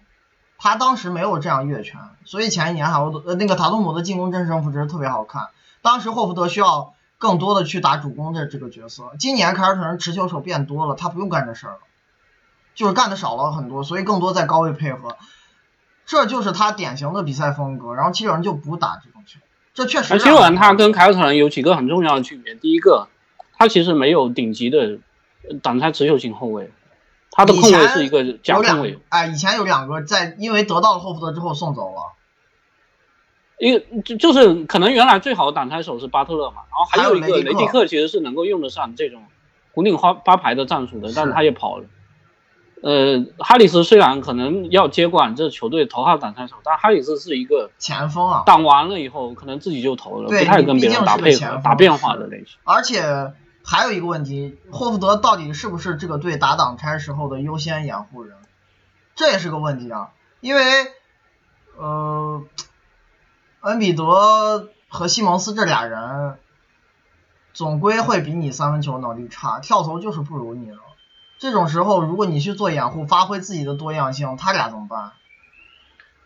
[0.58, 5.48] 他当时没有这样越权，所以前一年海沃德呃那个塔图姆的进攻真实胜负值特别好看。
[5.80, 6.94] 当时霍福德需要。
[7.22, 11.78] 更多的去打主攻的这个角色，今年凯尔特人持球手变多了，他不用干这事儿了，
[12.74, 15.16] 就是干的少了很多，所以更多在高位配合，
[16.04, 17.94] 这就是他典型的比赛风格。
[17.94, 19.38] 然后七六人就不打这种球，
[19.72, 20.18] 这确实。
[20.18, 23.06] 七六人他跟凯尔特人有几个很重要的区别，第一个，
[23.56, 24.98] 他其实没有顶级的
[25.62, 26.70] 挡拆持球型后卫，
[27.30, 28.98] 他的控卫是一个假控卫。
[29.08, 32.12] 哎，以前有两个在，因为得到了霍福德之后送走了。
[33.58, 39.22] 因为就就是可能原来最好的挡拆手是巴特勒嘛，然后还有一个雷迪克其实是能够用得上这种
[39.74, 41.84] 弧顶花八排的战术的，但是他也跑了。
[42.82, 52.56] 呃，哈里斯虽然可能要接管这球队头号挡拆手，但哈里斯是一个前锋啊，挡完了以后可能自己就投了，不太跟别人打配合、打变化的类型。
[52.64, 53.32] 而且
[53.64, 58.36] 还有一个问题，霍福德到底是不是这个队打挡拆时候的优先掩护人？
[59.14, 60.62] 这也是个问题啊，因为
[61.76, 62.44] 呃。
[63.64, 66.36] 恩比德和西蒙斯这俩人，
[67.52, 70.78] 总归会比你三分球能力差，跳投就是不如你了。
[71.38, 75.12] 这种时候，如果你去做掩护，发挥自己的多样性，他俩怎么办？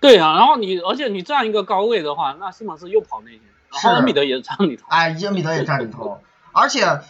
[0.01, 4.87] 对呀，然后你，而且你占一个高位的话，那西蒙斯又跑内线，然后恩比德也站里头。
[4.89, 6.23] 哎，恩比德也站里头，
[6.53, 7.03] 而且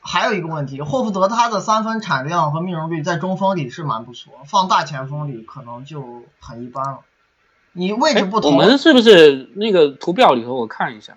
[0.00, 6.98] 还有一个问题，霍福德他的三分产量和命中率在中锋里是蛮不错，放大前锋里可能就很一般了。
[7.72, 11.16] 你位置不同，我们是不是那个图表里头我看一下，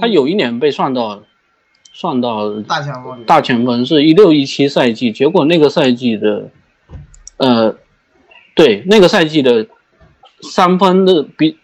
[0.00, 1.22] 他有一年被算到
[1.92, 6.50] 算到大前锋里，大前锋是一六一七赛季，结果那个赛季的
[7.36, 7.76] 呃，
[8.54, 9.66] 对那个赛季的
[10.42, 11.58] 三分的比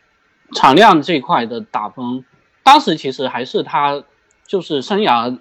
[0.54, 2.24] 产量这块的打分，
[2.62, 4.04] 当时其实还是他
[4.46, 5.38] 就是生涯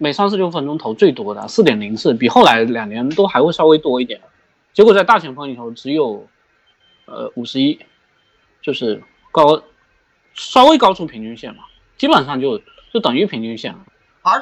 [0.00, 4.20] 每三十六分钟投最多的四点零四，比后来两年都还会稍微多一点，
[4.72, 6.26] 结果在大前锋里头只有
[7.04, 7.78] 呃五十一。
[8.62, 9.62] 就是高，
[10.34, 11.62] 稍微高出平均线嘛，
[11.96, 12.60] 基本上就
[12.92, 13.78] 就等于平均线了。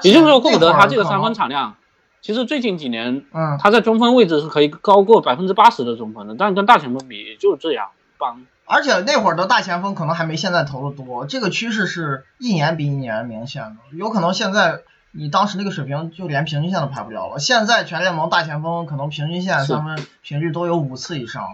[0.02, 1.76] 也就是说，霍福德他这个三分产量，
[2.20, 8.44] 其实最近几年，嗯，他在中锋位置是可以高过百分之八十的中锋的，但跟大前锋比就是这样帮。
[8.64, 13.96] 而且那会儿的大前锋可能还没现在投的多，这个趋势是一年比一年明显的。
[13.96, 14.80] 有可能现在
[15.18, 17.38] 你当时那个水平就连平均线都排不了了。
[17.38, 21.46] 现在全联盟大前锋可能平均线三分频率都有五次以上。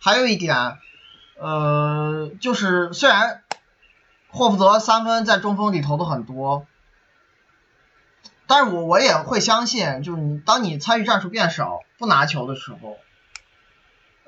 [0.00, 0.78] 还有一点。
[1.34, 3.42] 呃，就是虽然
[4.28, 6.66] 霍福德三分在中锋里投的很多，
[8.46, 12.96] 但是我我也会相信，就是你当你参与战术变少，不拿球的时候，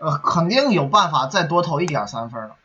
[0.00, 2.56] 呃，肯定有办法再多投一点三分的，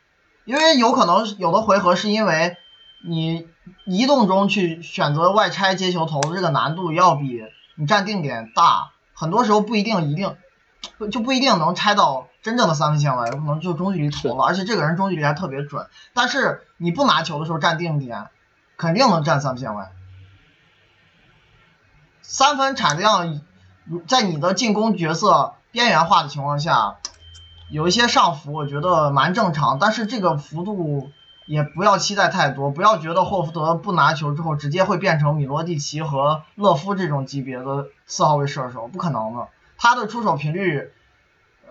[0.44, 2.56] 因为有可能有的回合是因为
[3.02, 3.48] 你
[3.84, 7.42] 移动中去选择外拆接球投的这个难度要比
[7.76, 10.36] 你站定点大，很多时候不一定一定
[11.10, 12.26] 就不一定能拆到。
[12.42, 15.86] 真正的三分线外，有可能就中距离投了，而且这个人中距离还特别准。
[16.14, 18.28] 但是你不拿球的时候站定点，
[18.78, 19.92] 肯定能站三分线外。
[22.22, 23.42] 三分产量
[24.06, 26.96] 在你的进攻角色边缘化的情况下，
[27.68, 29.78] 有一些上浮，我觉得蛮正常。
[29.78, 31.10] 但是这个幅度
[31.46, 39.48] 也不要期待太多，不要觉得霍福德不拿球之后直接会变成米罗蒂奇和勒夫这种级别的四号位射手，不可能的。
[39.76, 40.90] 他的出手频率。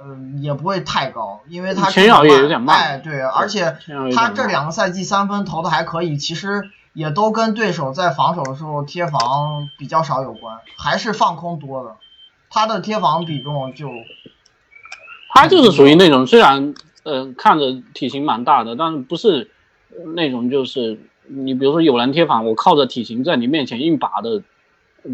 [0.01, 2.77] 嗯，也不会太高，因为他前脚也有点慢。
[2.77, 3.75] 哎，对，而且
[4.15, 11.97] 他这两个赛季三分投的还可以，其实也都跟对手在防守的时候贴防比较少有关，还是放空多的。
[12.49, 13.89] 他的贴防比重就，
[15.33, 19.51] 他就是属于那种虽然呃看着体型蛮大的，但是不是
[20.15, 24.43] 那种就是你比如说有人贴防，我靠着体型在你面前硬拔的。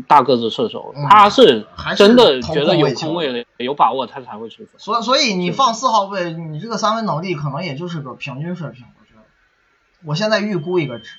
[0.08, 4.70] 大个子射手，他是真的觉得有空位了，有把握，他才会出手。
[4.80, 8.84] 所所以你放四号位，你这个三分能力可能也就是个平均水平。
[9.00, 9.22] 我觉得，
[10.04, 11.12] 我现在预估一个值，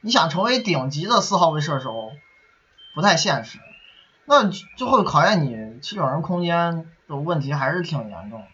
[0.00, 2.12] 你想成为顶级的四号位射手，
[2.94, 3.58] 不太现实。
[4.26, 8.44] 那就会考验你七九人空间的问题，还是挺严重。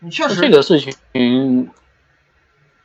[0.00, 1.70] 你确实这个事情。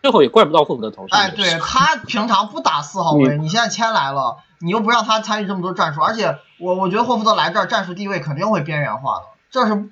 [0.02, 1.20] 最后也怪不到霍福德头上。
[1.20, 9.90] 哎，对他平常不打四号位，你现在签来了，你又不让他参与这么多战术，而且我我觉得霍福德来这儿战术地位肯定会边缘化的，这是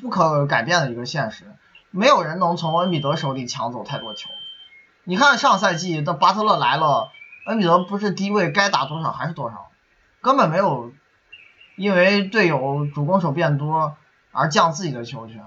[0.00, 1.44] 不可改变的一个现实。
[1.90, 4.28] 没有人能从恩比德手里抢走太多球。
[5.04, 7.10] 你看上赛季的巴特勒来了，
[7.46, 9.70] 恩比德不是低位该打多少还是多少，
[10.20, 10.92] 根本没有
[11.76, 13.96] 因为队友主攻手变多
[14.32, 15.42] 而降自己的球权，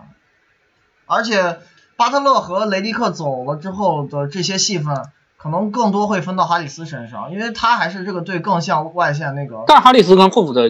[1.06, 1.60] 而且。
[2.02, 5.06] 巴特勒和雷迪克走了之后的这些戏份，
[5.38, 9.66] 可能更多会分到哈里斯身上，因为他还是这个队更像外线那个。
[9.68, 10.68] 但哈里斯跟霍普德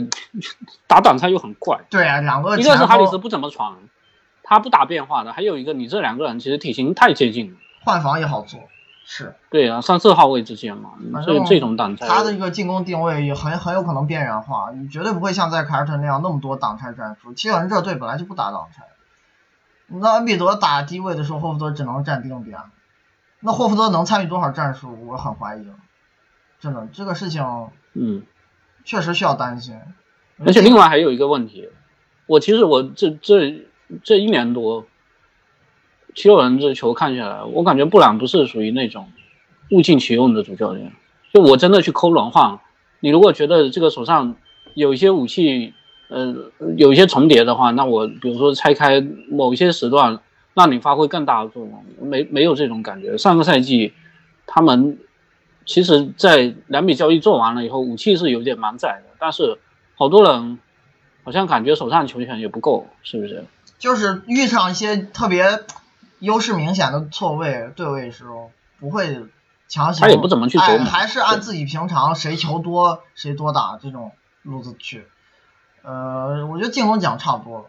[0.88, 1.80] 打挡拆又很怪。
[1.90, 3.76] 对啊，两个一个是哈里斯不怎么传，
[4.44, 8.60] 他不打变化的，还有一个你这两个人其实体型太接近了，换防也好做。
[9.06, 9.34] 是。
[9.50, 10.90] 对啊，三四号位之间嘛，
[11.24, 12.06] 所以这种挡拆。
[12.10, 17.34] 他的一个进攻定位也很很有可能边缘化，你绝对不会像在凯尔特人那样那么多挡拆战术。
[17.34, 18.84] 七六人这队本来就不打挡拆。
[20.00, 22.58] 那恩比德打低位的时候，霍福德只能站定边。
[23.42, 25.66] 那霍福德能参与多少战术，我很怀疑。
[26.60, 27.44] 真的，这个事情，
[27.94, 28.24] 嗯，
[28.86, 29.76] 确实需要担心。
[30.46, 31.68] 而且另外还有一个问题，
[32.26, 33.66] 我其实我这这
[34.04, 34.86] 这一年多，
[36.16, 39.10] 七六人这球看下来，我感觉布朗不是属于那种
[39.72, 40.94] 物尽其用的主教练。
[41.34, 42.60] 就我真的去抠轮换，
[43.00, 44.36] 你如果觉得这个手上
[44.74, 45.74] 有一些武器。
[46.12, 50.20] 呃，有一些重叠的话，那我比如说拆开某些时段，
[50.54, 53.18] 让你发挥更大的作用，没没有这种感觉。
[53.18, 53.94] 上个赛季，
[54.46, 55.00] 他们
[55.66, 59.58] 其实，在两笔交易做完了以后，武器是有点满载的，但是
[59.96, 60.60] 好多人
[61.24, 63.46] 好像感觉手上球权也不够，是不是？
[63.80, 65.62] 就是遇上一些特别
[66.20, 69.22] 优势明显的错位对位时候，不会
[69.70, 75.06] 强行，他也不怎么去琢磨，还是按自己平常谁球多谁多打这种路子去。
[75.84, 77.66] 呃，我觉得进攻奖差不多了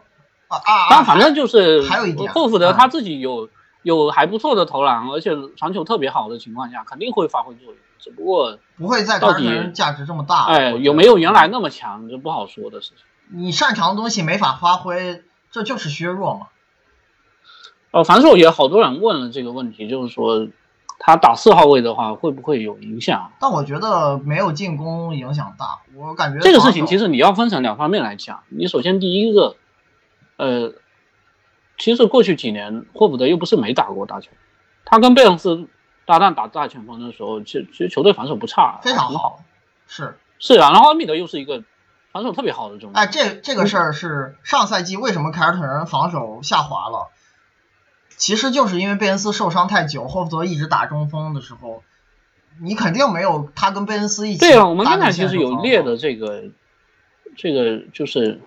[0.47, 0.87] 啊啊！
[0.89, 3.49] 但反正就是还有一点，霍福德他自己有
[3.81, 7.75] 有还不错的投篮，而且传球特别好的情况下，肯定会发挥作用。
[7.99, 10.45] 只不过不会在凯尔特人价值这么大。
[10.45, 12.97] 哎，有没有原来那么强，这不好说的事情。
[13.29, 16.47] 你擅长的东西没法发挥，这就是削弱嘛。
[17.91, 20.47] 呃，反正我也好多人问了这个问题，就是说
[20.99, 23.31] 他打四号位的话会不会有影响？
[23.39, 28.43] 但我觉得没有进攻影响大，我感觉这个事情其实你要分成两方面来讲。
[28.49, 29.55] 你首先第一个，
[30.37, 30.73] 呃，
[31.77, 34.29] 其实过去几年霍福德又不是没打过大球，
[34.85, 35.67] 他跟贝恩斯
[36.05, 39.39] 搭档打大前锋的时候，其实其实球队防守不差，非常好。
[39.87, 41.63] 是是啊，然后恩比德又是一个
[42.11, 43.01] 防守特别好的中锋。
[43.01, 47.09] 哎，这这个事儿是上赛季为什么凯尔特人防守下滑了？
[48.17, 51.83] 其实就是因为贝恩斯受伤太久，霍福德一直打中锋的时候，
[52.61, 54.39] 你肯定没有他跟贝恩斯一起。
[54.39, 56.43] 对啊，我们刚才其实有列的这个，
[57.35, 58.39] 这个就是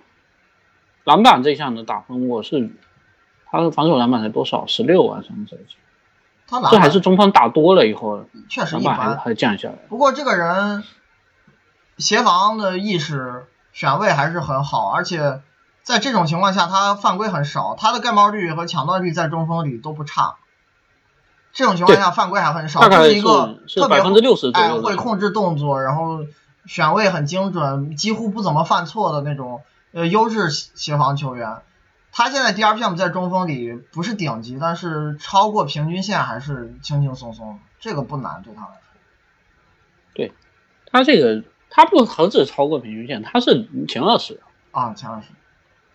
[1.05, 2.71] 篮板这项的打分，我是
[3.51, 4.67] 他的防守篮板才多少？
[4.67, 5.77] 十六啊，上赛季。
[6.49, 9.77] 他这还是中锋打多了以后，确实一般，还还降下来。
[9.89, 10.85] 不过这个人
[11.99, 15.41] 协防的意识、选位还是很好，而且。
[15.87, 20.35] 在这种情况下，他犯规很少，他的盖帽率和抢断率在中锋里都不差。
[21.53, 24.01] 这种情况下犯规还很少，是一个特别
[24.53, 26.27] 哎会控制动作，然后
[26.67, 31.59] 选位很精准，几乎不怎么犯错的那种呃优质协防球员。
[32.11, 38.81] 他现在 DRPM 在中锋里不是顶级，但是超过平均线还是轻轻松松，这个不难对他来说。
[40.15, 40.33] 对
[40.91, 44.41] 他这个他不何止超过平均线，他是前二十
[44.73, 45.29] 啊前二十。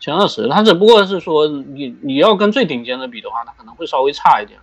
[0.02, 4.60] 前二十，他只不过是说你你要跟最顶尖的比的话，他可能会稍微差一点，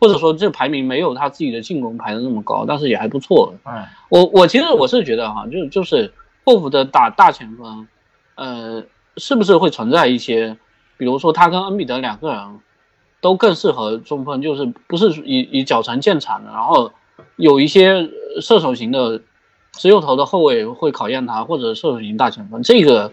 [0.00, 3.54] 或者说这排名没有他自己的进攻排的那么高，但是也还不错。
[3.62, 6.12] 哎，我我其实我是觉得哈，就就是
[6.44, 7.86] 霍福德打大前锋，
[8.34, 8.82] 呃，
[9.16, 10.56] 是不是会存在一些，
[10.98, 12.58] 比如说他跟恩比德两个人
[13.20, 16.90] 都更适合中锋，就是不是以以脚程见长的，然后
[17.36, 19.22] 有一些射手型的
[19.74, 23.12] 直右头的后卫会考验他，或者射手型大前锋这个。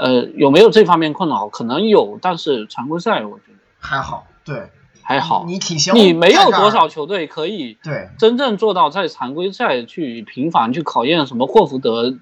[0.00, 1.50] 呃，有没有这方面困扰？
[1.50, 4.70] 可能有，但是常规赛我觉得还好，对，
[5.02, 5.44] 还好。
[5.46, 12.16] 你体型，你没有多少球队可以对真正做到在常规赛去频繁去考验什么霍福德、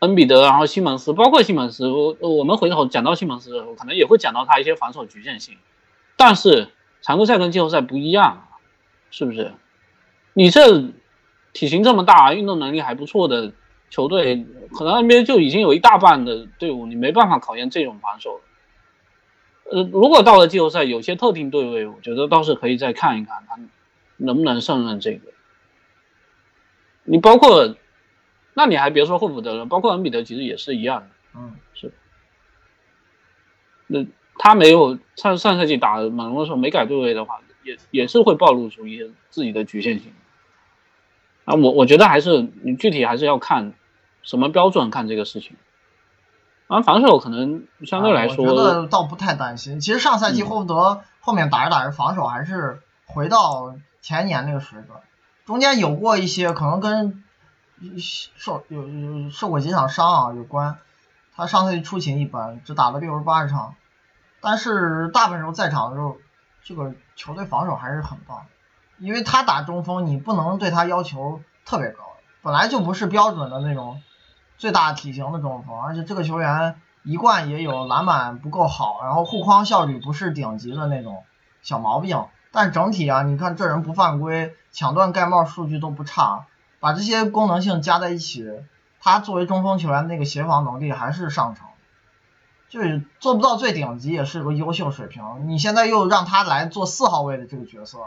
[0.00, 1.86] 恩比德，然后西蒙斯，包括西蒙斯。
[1.86, 5.56] 我我们回头讲到西蒙斯的时候，可能也会讲到他一些防守局限性。
[6.16, 6.70] 但是
[7.02, 8.48] 常规赛跟季后赛不一样，
[9.12, 9.52] 是不是？
[10.32, 10.82] 你这
[11.52, 13.52] 体型这么大，运动能力还不错的。
[13.90, 18.40] 球队可能 NBA 就已经有一大半的队伍，你没办法考验这种防守。
[19.70, 23.58] 呃，如果到了季后赛，有些特定队位，我觉得倒是可以再看一看他
[24.16, 25.32] 能不能胜任这个。
[27.04, 27.76] 你包括，
[28.54, 31.08] 那你还别说霍福德了，包括恩比德其实也是一样的。
[31.34, 31.92] 嗯，是。
[33.86, 34.04] 那
[34.38, 40.12] 他没有上上赛季打猛龙的时候没改对位的话，也也是会暴露出一些自己的局限性。
[41.46, 43.72] 啊，我我觉得还是你具体还是要看
[44.22, 45.56] 什么标准看这个事情。
[46.66, 49.80] 啊，防守可能相对来说，我觉得倒不太担心。
[49.80, 54.98] 其实上赛季霍福德后面打着打着防守还是回到前年那个水准，
[55.46, 57.22] 中间有过一些可能跟
[58.34, 60.76] 受有有受过几场伤啊有关。
[61.36, 63.76] 他上赛季出勤一般，只打了六十八十场，
[64.40, 66.16] 但是大部分时候在场的时候，
[66.64, 68.44] 这个球队防守还是很棒。
[68.98, 72.04] 因为他打中锋，你不能对他要求特别高，
[72.42, 74.00] 本来就不是标准的那种
[74.56, 81.24] 最大体型的中锋，而且这个球员一贯也有篮板不够好，然后护框效率不是顶级的那种
[81.62, 82.24] 小毛病。
[82.52, 86.46] 但整体啊，你看这人不犯规，抢断盖帽数据都不差，
[86.80, 88.50] 把这些功能性加在一起，
[88.98, 91.66] 他作为中锋球员那个协防能力还是上乘，
[92.70, 95.22] 就是做不到最顶级也是个优秀水平。
[95.48, 97.98] 你现在又让他来做四号位的这个角色。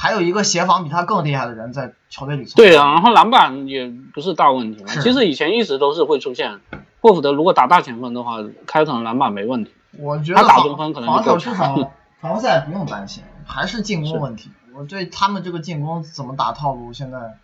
[0.00, 2.44] 还有一个协防比他更厉害的人在球队里。
[2.54, 4.84] 对啊，然后篮板也不是大问题。
[4.84, 6.60] 其实以前一直都是会出现，
[7.00, 9.74] 霍福德如果打大前锋的话，开场篮板没问题。
[9.98, 11.74] 我觉得他打中锋可能防守至少
[12.20, 14.52] 防守赛不用担心，还是进攻问题。
[14.72, 17.36] 我对他们这个进攻怎么打套路现在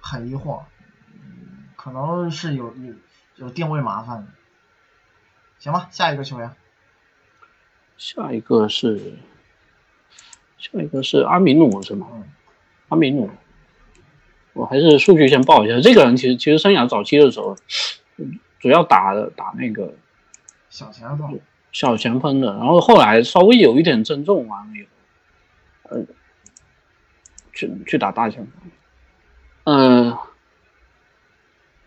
[0.00, 0.62] 很疑惑，
[1.76, 2.94] 可能是有有
[3.36, 4.28] 有定位麻烦的。
[5.58, 6.52] 行吧，下一个球员。
[7.98, 9.18] 下一个是。
[10.60, 12.06] 下一个是阿米努是吗？
[12.90, 13.30] 阿米努，
[14.52, 15.80] 我还是数据先报一下。
[15.80, 17.56] 这个人其实其实生涯早期的时候，
[18.58, 19.94] 主要打打那个
[20.68, 21.40] 小前锋，
[21.72, 22.52] 小前锋的。
[22.54, 26.04] 然后后来稍微有一点增重完了以后，呃，
[27.54, 28.70] 去去打大前锋。
[29.64, 30.18] 嗯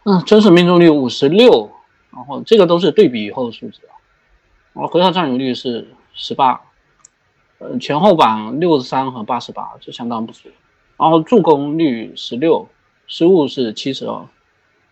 [0.06, 1.72] 嗯，真实命中率五十六，
[2.12, 3.94] 然后这个都是对比以后的数值啊。
[4.74, 6.62] 然后回合占有率是十八。
[7.64, 10.52] 呃前后板六十三和八十八，这相当不错。
[10.98, 12.68] 然后助攻率十六，
[13.08, 14.28] 失误是七十二，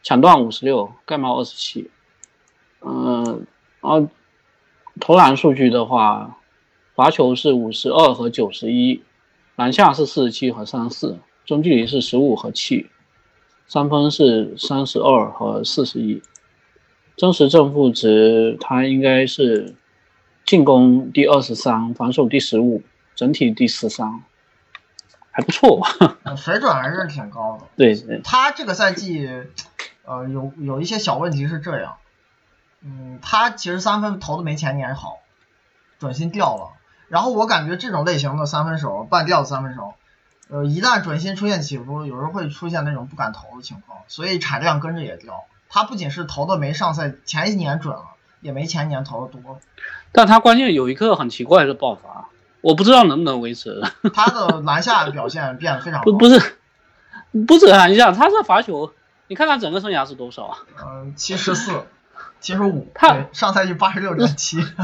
[0.01, 1.89] 抢断五十六，盖帽二十七。
[2.81, 3.45] 嗯，
[3.81, 4.07] 然后
[4.99, 6.37] 投篮数据的话，
[6.95, 9.03] 罚球是五十二和九十一，
[9.55, 12.87] 篮下是四十七和三十四，中距离是十五和七，
[13.67, 16.21] 三分是三十二和四十一。
[17.15, 19.75] 真实正负值，它应该是
[20.45, 22.83] 进攻第二十三，防守第十五，
[23.15, 24.23] 整体第十三，
[25.31, 25.87] 还不错吧？
[26.35, 27.67] 水准还是挺高的。
[27.77, 29.29] 对对，他这个赛季，
[30.03, 31.97] 呃，有有一些小问题是这样，
[32.81, 35.19] 嗯，他其实三分投的没前年好，
[35.99, 36.71] 准心掉了。
[37.07, 39.93] 然后我感觉这种类型的三分手，半吊子三分手，
[40.49, 45.45] 呃，一旦准心出现起伏，有时候会出现那种不敢投的情况，所以产量跟着也掉。
[45.69, 48.03] 他不仅是投的没上赛前一年准了，
[48.41, 49.59] 也没前一年投的多。
[50.11, 52.27] 但他关键有一个很奇怪的爆发，
[52.61, 53.81] 我不知道能不能维持。
[54.13, 56.57] 他的篮下表现变得非常不不是，
[57.47, 58.91] 不止篮下，他这罚球，
[59.27, 60.57] 你看他整个生涯是多少啊？
[60.83, 61.85] 嗯，七十四，
[62.39, 62.91] 七十五。
[62.93, 64.57] 他上赛季八十六点七。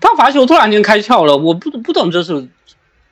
[0.00, 2.48] 他罚球突然间开窍了，我不不懂这是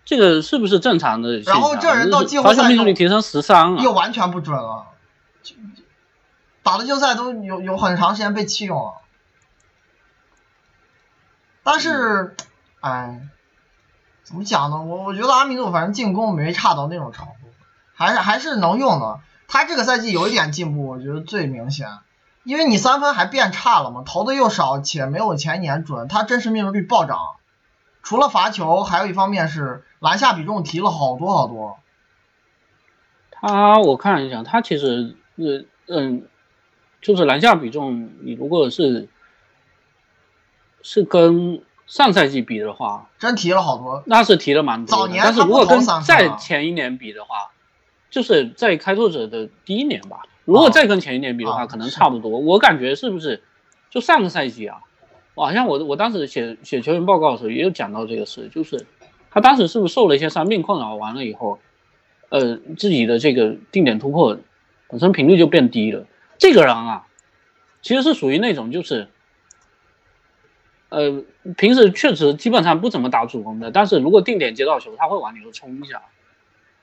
[0.04, 1.38] 这个是不是正常的？
[1.40, 4.86] 然后这人到季后赛命中率提升十三，又完全不准了。
[6.62, 8.92] 打的季后赛都有有很长时间被弃用了，
[11.62, 12.36] 但是，
[12.80, 13.28] 哎，
[14.24, 14.82] 怎么讲呢？
[14.82, 17.32] 我我觉得阿米诺反正进攻没差到那种程度，
[17.94, 19.20] 还是还是能用的。
[19.48, 21.88] 他这个赛季有一点进步，我觉得最明显，
[22.44, 27.18] 因为你三分还变差了嘛，投的又少且没有前年准，他真实命中率暴涨。
[28.02, 31.78] 除了罚球，还有一方面是篮下比重提了好多好多。
[33.30, 36.26] 他我看一下，他其实是嗯。
[37.00, 39.08] 就是篮下比重，你如果是
[40.82, 44.96] 是跟上赛季比的话，真提了好多，那是提了蛮多。
[44.96, 47.50] 早年但是如果跟再前一年比的话，
[48.10, 50.22] 就是在开拓者的第一年吧。
[50.44, 52.38] 如果再跟前一年比的话，可能差不多。
[52.38, 53.42] 我感觉是不是
[53.90, 54.78] 就上个赛季啊？
[55.34, 58.84] 我好像我我当时写写球员报告的时候也有讲到这个事，就是
[59.30, 61.58] 他当时是不是受了一些伤病困扰，完了以后，
[62.28, 64.36] 呃，自己的这个定点突破
[64.88, 66.04] 本身频率就变低了。
[66.38, 67.06] 这个人啊，
[67.82, 69.08] 其实是属于那种就是，
[70.92, 71.24] 呃，
[71.56, 76.02] 平时确实基本上不怎么打主攻的，但是如果定点接到球，他会往里头冲一下。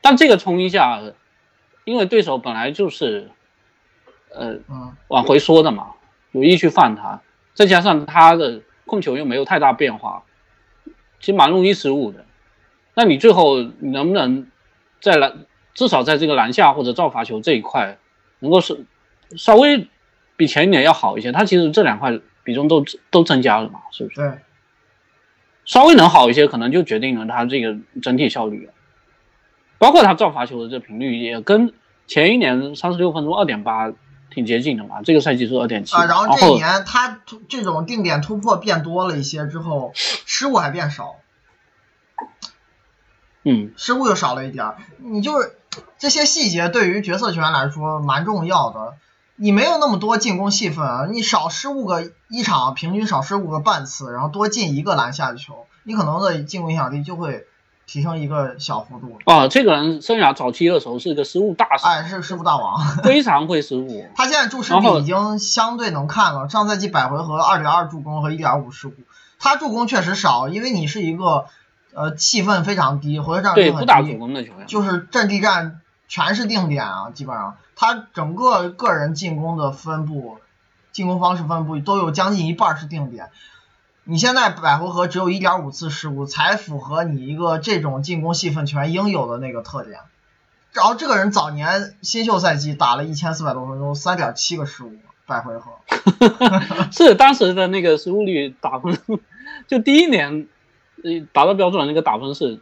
[0.02, 1.00] 但这个冲一下，
[1.86, 3.30] 因为对手本来就是，
[4.34, 4.58] 呃，
[5.10, 5.92] 往回缩的嘛，
[6.32, 7.22] 有意去犯他，
[7.54, 10.24] 再加上他的控球又没有太大变化，
[11.20, 12.26] 其实蛮容易失误的。
[12.96, 14.48] 那你最后你能不能
[15.00, 15.46] 在篮，
[15.76, 17.98] 至少在这个篮下或者造罚球这一块，
[18.40, 18.86] 能够是？
[19.38, 19.88] 稍微
[20.36, 22.20] 比前一年要好一些，他其实这两块
[22.50, 24.16] 比重都都增加了嘛，是不是？
[24.16, 24.40] 对。
[25.66, 28.72] 稍微能好一些，可能就决定了他这个整体效率。
[29.78, 31.74] 包括他造罚球的这频率也跟
[32.08, 33.92] 前一年三十六分钟二点八
[34.32, 35.96] 挺接近的嘛，这个赛季是二点七。
[35.96, 41.18] 啊，然后这一年他这种定点突破变多了一些之后，失误还变少。
[43.44, 43.72] 嗯。
[43.78, 45.56] 失误又少了一点，你就是
[46.00, 48.96] 这些细节对于角色球员来说蛮重要的。
[49.42, 57.46] 你没有那么多进攻戏份啊，你少失误个一场，平均少失误个半次，然后多进一个篮下的球，你可能的进攻影响力就会
[57.88, 59.18] 提升一个小幅度。
[59.24, 64.06] 啊，这个人生涯早期的时候是一个失误大师，哎，是失误大王， 非常会失误。
[64.14, 68.94] 他现在助失比已经相对能看了，上赛季百回合二点二助攻和一点五失误，
[69.40, 71.46] 他助攻确实少，因为你是一个
[71.94, 75.80] 呃气氛非常低，回合战对不打主攻的球员，就是阵地战
[76.10, 77.56] 全是定点啊，基本上。
[77.78, 80.40] 他整个个人进攻的分布，
[80.92, 83.30] 进攻方式分布都有将近一半是定点。
[84.04, 90.00] 你现在百回合只有一点五次失误，才符合你一个这种进攻戏份全应有的那个特点。
[90.74, 94.92] 然后这个人早年新秀赛季打了一千四百多分钟，三点七个失误
[95.26, 95.72] 百回合。
[96.92, 99.00] 是当时的那个失误率打分，
[99.68, 100.48] 就第一年
[101.32, 102.60] 达到标准的那个打分是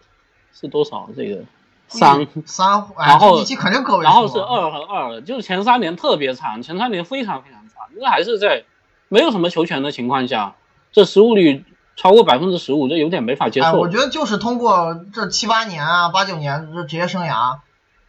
[0.53, 1.09] 是多少？
[1.15, 1.43] 这个？
[1.87, 8.65] 三三，然后肯定个位然后是二和二，就是前三年特别惨，前三年非常非常惨，因为还是在
[9.07, 10.55] 没有什么球权的情况下，
[10.91, 11.63] 这失误率
[11.95, 13.73] 超过百分之十五，这有点没法接受。
[13.73, 17.59] 我觉得就是通过这七八年啊，八九年这职业生涯，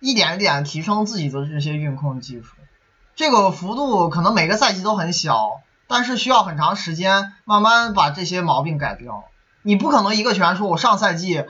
[0.00, 2.56] 一点一点提升自己的这些运控技术，
[3.14, 9.24] 这个幅度可能每个赛季都很小，但是需要很长时间慢慢把这些毛病改掉。
[9.62, 11.44] 你不可能一个球员说我上赛季。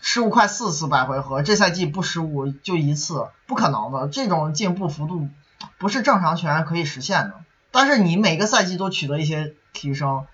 [0.00, 4.08] 失误快四次百回合，这赛季不失误就一次，不可能的。
[4.08, 5.28] 这种进步幅度
[5.78, 7.34] 不是正常球员可以实现的。
[7.70, 10.26] 但是你每个赛季都取得一些提升，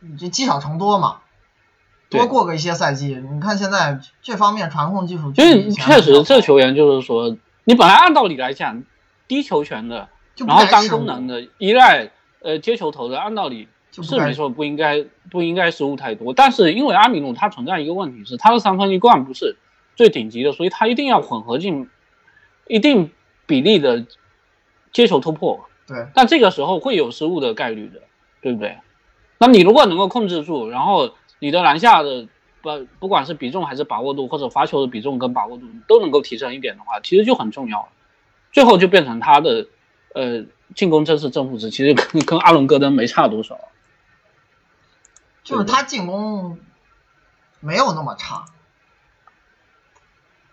[0.00, 1.18] 你这积少成多嘛，
[2.08, 8.84] 多过个一些赛季，你看现在这方面传控技术，因为确实这球员就是说，你本来按道理来讲，
[9.26, 10.08] 低球权的，
[10.46, 13.68] 然后单功能的，依赖呃接球投的，按道理
[14.02, 16.32] 是没错，不应该不应该失误太多。
[16.32, 19.56] 但是因为阿米努他存在一个问题是，他的三分一贯不是
[19.94, 21.88] 最顶级的，所以他一定要混合进
[22.66, 23.10] 一定
[23.46, 24.06] 比例的
[24.92, 25.66] 接球突破。
[25.86, 28.00] 对，但这个时候会有失误的概率的，
[28.40, 28.78] 对不对？
[29.38, 32.26] 那你如果能够控制住，然后你的篮下的
[32.62, 32.70] 不
[33.00, 37.88] 不管是比重还是把握度，或者罚球的比重跟把握度都能够提升一点的话，其实就很重要。
[38.50, 39.66] 最后就变成他的
[40.14, 43.58] 呃进攻真是正负值，其实跟跟阿伦戈登没差多少。
[45.44, 46.58] 就是他进攻
[47.60, 48.46] 没有那么差，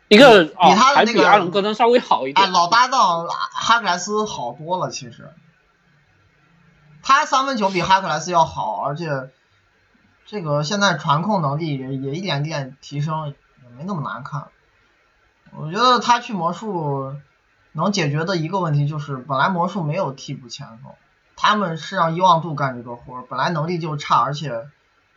[0.10, 2.52] 一个比他的那个阿伦戈登稍微好一点。
[2.52, 5.34] 老搭档哈克莱斯好多了，其实。
[7.04, 9.32] 他三分球比哈克莱斯要好，而且
[10.28, 14.50] 这个现在传控能力也也一点点提升，也没那么难看。
[15.54, 17.16] 我觉得他去魔术
[17.72, 20.94] 能解决的一个问题就是，本来魔术没有替补前锋，
[21.36, 24.70] 他们是让伊旺杜干这个活，本来能力就差，而且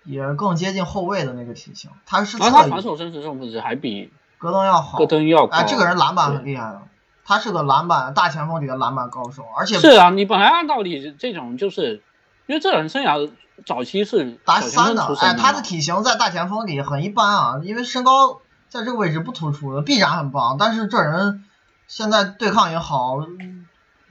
[0.05, 1.91] 也更接近后卫的那个体型。
[2.07, 2.51] 他是侧翼。
[2.51, 4.99] 他防守真实正负值还比戈登要好。
[4.99, 5.57] 戈登要高。
[5.57, 6.83] 哎，这个人篮板很厉害的。
[7.27, 12.03] 他是个篮板大前锋里的篮板高手，而且是啊，你本来按道理这种就是，
[12.47, 13.31] 因为这人生涯
[13.65, 21.47] 早期是打三的，哎，他的体型在大前锋里很一般啊，因为身高在这个位置不突出的，臂展很棒，但是这人
[21.89, 23.21] 现在对抗也好，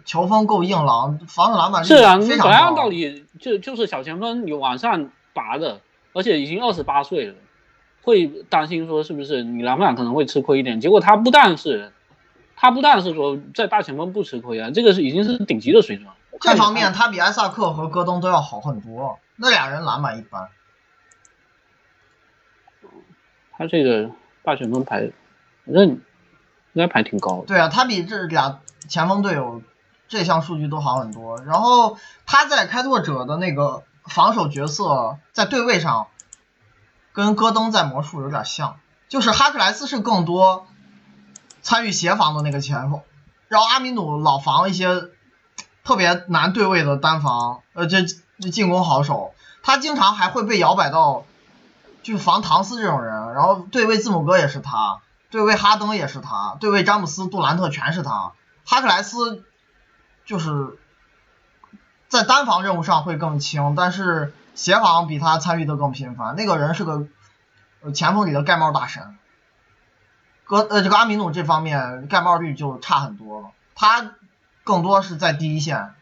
[0.06, 5.82] 球风够硬朗，防守篮板是啊，你本来按道理就就是小前锋你往上拔的，
[6.14, 7.36] 而且已经二十八岁了，
[8.02, 11.92] 会担心说是不是你篮板可能会吃亏一点，结果他不但是。
[12.56, 16.08] 他不但是说在大前锋不吃亏啊，这个是已经是顶级的水准。
[16.40, 20.48] 这方面他比埃萨克和戈登都要好很多，那俩人篮板一般。
[23.52, 24.12] 他这个
[24.44, 25.12] 大前锋排，
[25.66, 26.02] 反正应
[26.76, 27.48] 该排挺高的。
[27.48, 29.62] 对啊，他比这俩前锋队友
[30.08, 31.42] 这项数据都好很多。
[31.44, 36.08] 然后他在开拓者的那个防守角色，在对位上
[37.12, 38.80] 跟戈登在魔术有点像，
[39.10, 40.68] 就是哈克莱斯是更多。
[41.66, 43.02] 参与协防的那个前锋，
[43.48, 45.12] 然后阿米努老防一些
[45.86, 48.02] 特别难对位的单防，呃，这
[48.52, 51.24] 进攻好手，他经常还会被摇摆到，
[52.02, 55.00] 就防唐斯这种人，然后对位字母哥也是他，
[55.30, 58.34] 对位哈登也是他，对位詹姆斯、杜兰特全是他，
[58.66, 59.46] 哈克莱斯
[60.26, 60.78] 就是
[62.14, 67.08] 在单防任务上会更轻，但是协防比他参与的更频繁，那个人是个
[67.92, 69.18] 前锋里的盖帽大神。
[70.44, 74.12] 哥，呃，这个阿米努这方面盖帽率就差很多了，他
[74.64, 75.96] 更多是在第一线，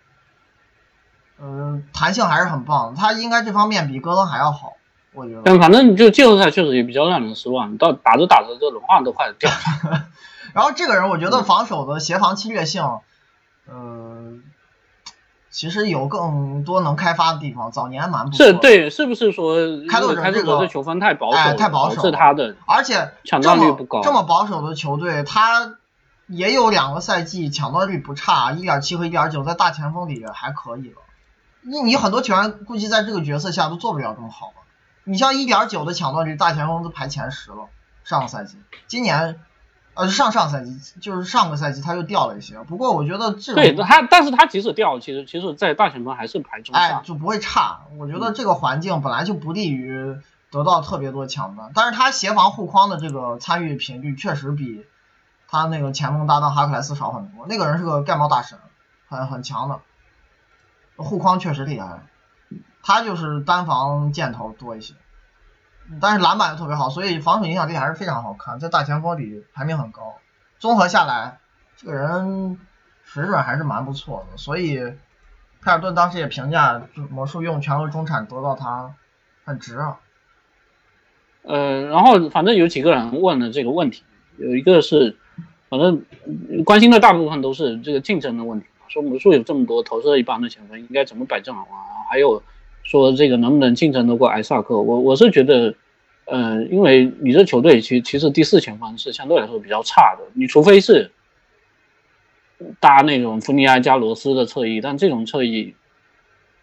[1.40, 4.74] 嗯，弹性还是很棒，他应该这方面比戈登还要好，
[5.14, 5.44] 我觉得。
[5.46, 9.50] 但反正就季后赛确实也比较让人失望，到打着打着这轮换都快掉。
[10.54, 13.00] 然后这个人我觉得防守的协防侵略性，
[13.70, 14.44] 嗯。
[15.52, 18.46] 其实有更多能开发的地方，早年蛮不错。
[18.46, 19.56] 是对，是不是说
[19.90, 24.02] 开拓者这个球风太保守，太保守是他的，而且抢断率不高。
[24.02, 25.76] 这么保守的球队，他
[26.28, 31.02] 也有两个赛季抢断率不差，一点七和一点九，在大前锋里还可以了。
[31.62, 34.62] 你你很多球员估计在这个角色下都做不了这么好吧？
[35.04, 37.68] 你像一点九的抢断率，大前锋都排前十了，
[38.06, 38.56] 上个赛季，
[38.88, 39.40] 今年。
[40.02, 47.82] 呃，上上赛季就是上个赛季他又掉了一些，不过我觉得这对他，但是他即使掉，其实其实，在大前锋还是排中下，就不会差。
[48.00, 50.18] 我觉得这个环境本来就不利于
[50.50, 54.88] 得到特别多强的，但是他协防护框的这个参与频率确实比
[55.48, 57.46] 他那个前锋搭档哈克莱斯少很多。
[57.48, 58.58] 那个人是个盖帽大神，
[59.08, 59.82] 很很强的，
[60.96, 62.00] 护框确实厉害，
[62.82, 64.96] 他就是单防箭头多一些。
[66.00, 70.16] 但是篮板又特别好，所以防守影响力还是非常好看，在大前锋里排名很高。
[70.58, 71.40] 综合下来，
[71.76, 72.58] 这个人
[73.04, 74.78] 水准还是蛮不错的，所以
[75.62, 78.94] 佩尔顿当时也评价魔术用全额中产得到他
[79.44, 80.00] 很值啊。
[81.44, 84.04] 呃，然后反正有几个人问了这个问题，
[84.38, 85.18] 有一个是，
[85.70, 86.06] 反正
[86.64, 92.08] 关心的大部分都是这个竞争的问题，说魔术有这么多投射一般的前锋，应该怎么摆阵容啊？
[92.10, 92.42] 还有。
[92.84, 94.82] 说这个能不能竞争得过埃萨克？
[94.82, 95.74] 我我是觉得，
[96.26, 101.12] 呃，因为你这球队其其实第四前锋是相对来说比较差的，你除非是
[102.80, 105.76] 搭那种福尼埃加罗斯的侧翼，但这种侧翼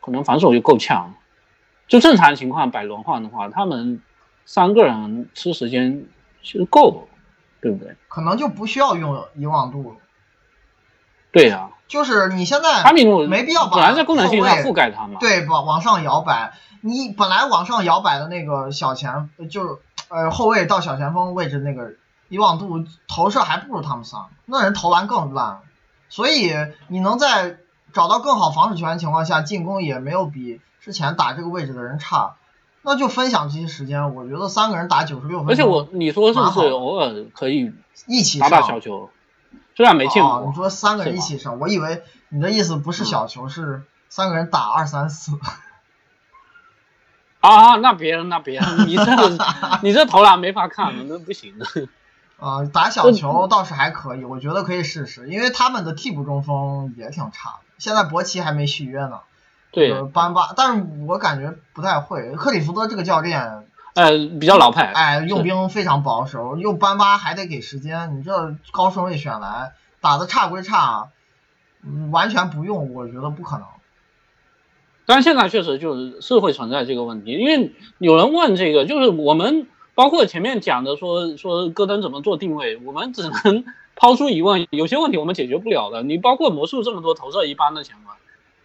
[0.01, 1.15] 可能防守就够呛。
[1.87, 4.03] 就正常情况摆轮换的话，他们
[4.45, 6.05] 三个人吃时间
[6.43, 7.09] 其实够，
[7.63, 7.95] 对不对？
[8.09, 9.97] 可能就不需要用遗忘度了。
[11.33, 11.71] 对呀。
[11.89, 12.85] 就是你现在
[13.27, 16.53] 没必要把本来在功能性上覆盖它嘛，对，往往上摇摆。
[16.81, 19.77] 你本来往上摇摆的那个小前，就是
[20.07, 21.95] 呃后卫到小前锋位置那个
[22.29, 25.59] 以往度投射还不如他们仨，那人投篮更烂，
[26.09, 26.53] 所以
[26.87, 27.57] 你能在
[27.93, 32.37] 找到更好防守球员情况下，进攻也没有比之前打这个位置的人差，
[32.83, 37.73] 那就分享这些时间，我觉得三个人打九十六分钟，而且我你说是不是偶尔可以
[38.07, 39.11] 一起打上打小球？
[39.79, 45.39] 虽然没见哦，过你，说三个人一起上，我以为你的意思不是小球，是三个人打二三四。
[47.39, 49.05] 啊，那别人那别人，你这
[49.83, 51.65] 你这投篮没法看了，那不行的。
[52.45, 57.59] 啊、打小球倒是还可以，我觉得可以试试，因为他们的替补中锋也挺差的。
[57.79, 59.21] 现在博奇还没续约呢，
[59.71, 62.33] 对，呃班巴，但是我感觉不太会。
[62.33, 64.11] 克里福德这个教练，呃，
[64.41, 64.93] 比较老派。
[64.93, 68.17] 哎，用兵非常保守，用班巴还得给时间。
[68.19, 71.09] 你这高顺位选来，打的差归差，
[71.85, 73.67] 嗯，完全不用，我觉得不可能。
[75.07, 83.65] 但现在确实就是是会存在这个问题，因为有人问这个，就是我们包括前面讲的说说戈登怎么做定位，我们只能
[83.97, 86.03] 抛出疑问，有些问题我们解决不了的。
[86.03, 88.15] 你包括魔术这么多投射一般的前锋，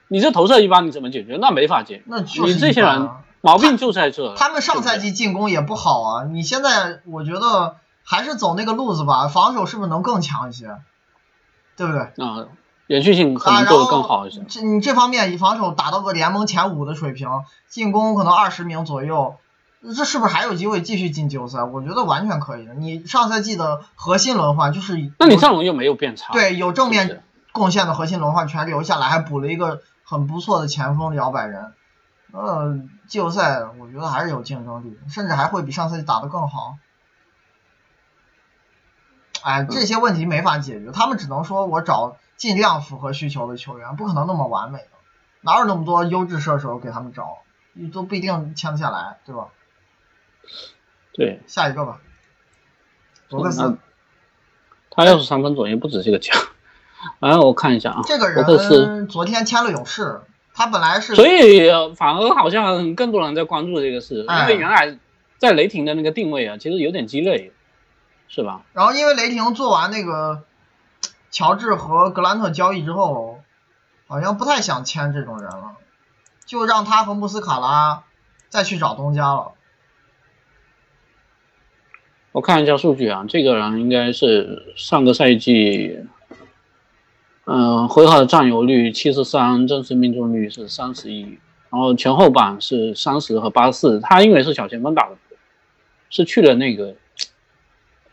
[0.09, 1.37] 你这投射一般你怎么解决？
[1.41, 2.03] 那没法解决。
[2.07, 3.09] 那就是你这些人
[3.45, 4.35] 毛病就在这。
[4.35, 10.77] 他们上赛季进攻也不好啊，你现在我觉得还是走那个路子吧，防守是不是能更强一些？
[11.75, 11.99] 对不对？
[12.25, 12.47] 啊，
[12.87, 14.39] 延续性可能做得后更好一些。
[14.47, 17.27] 这你这方面防守打到个联盟前五的水平，
[17.67, 19.35] 进攻可能二十名左右，
[19.81, 21.63] 这是不是还有机会继续进季后赛？
[21.63, 22.73] 我觉得完全可以的。
[22.73, 26.31] 你上赛季的核心轮换就是有，那你阵容又没有变差。
[26.31, 27.21] 对有正面
[27.51, 31.73] 贡献的核心轮换全留下来，还补了一个很不错的前锋摇摆人。
[32.33, 36.77] 呃，季后赛我觉得还是有竞争力，甚至还会比上赛季打得更好。
[39.43, 44.87] 哎，这些问题没法解决，他们只能说我找尽量符合需求的球员，不可能那么完美的，
[45.41, 47.37] 哪有那么多优质射手给他们找，
[47.73, 49.49] 你都不一定签得下来，对吧？
[51.13, 52.01] 对，下一个吧，
[53.29, 53.77] 罗克斯，
[54.89, 56.33] 他要是三分左右不止这个价。
[57.19, 58.29] 哎，我看一下啊，这个。
[58.29, 60.21] 人昨天签了勇士，
[60.53, 64.97] 他本来是所以呃反而好像更多人在关注这个事，哎因为原来
[65.37, 67.51] 在雷霆的那个定位啊，其实有点鸡肋，
[68.27, 68.61] 是吧？
[68.73, 70.43] 然后因为雷霆做完那个
[71.31, 73.41] 乔治和格兰特交易之后，
[74.07, 75.77] 好像不太想签这种人了，
[76.45, 78.03] 就让他和穆斯卡拉
[78.49, 79.53] 再去找东家了。
[82.31, 85.99] 我看一下数据啊，这个人应该是上个赛季，
[87.45, 91.23] 嗯、回合的占有率七十三，真实命中率是三十一，
[91.69, 93.99] 然后前后板是三十和八十四。
[93.99, 95.17] 他因为是小前锋打的，
[96.09, 96.95] 是去了那个，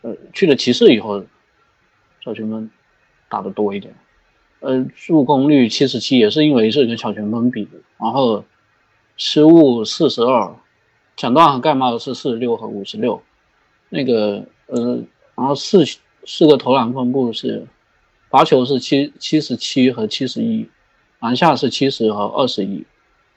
[0.01, 1.23] 呃，去了骑士以后，
[2.23, 2.69] 小前锋
[3.29, 3.95] 打的多一点。
[4.59, 7.71] 呃，助攻率七十七，也是因为是跟小前锋比的。
[7.97, 8.43] 然后
[9.15, 10.53] 失误四十二，
[11.15, 13.23] 抢断和盖帽是四十六和五十六。
[13.89, 15.01] 那个呃，
[15.35, 15.83] 然后四
[16.25, 17.65] 四个投篮分布是，
[18.31, 20.69] 罚球是七七十七和七十一，
[21.19, 22.87] 篮下是七十和二十一，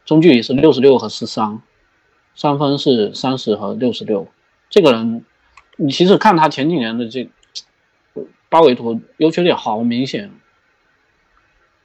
[0.04, 1.60] 中距离是六十六和十三，
[2.36, 4.28] 三分是三十和六十六。
[4.70, 5.24] 这个人，
[5.76, 7.28] 你其实看他前几年的这
[8.48, 10.30] 八维图优缺点好明显。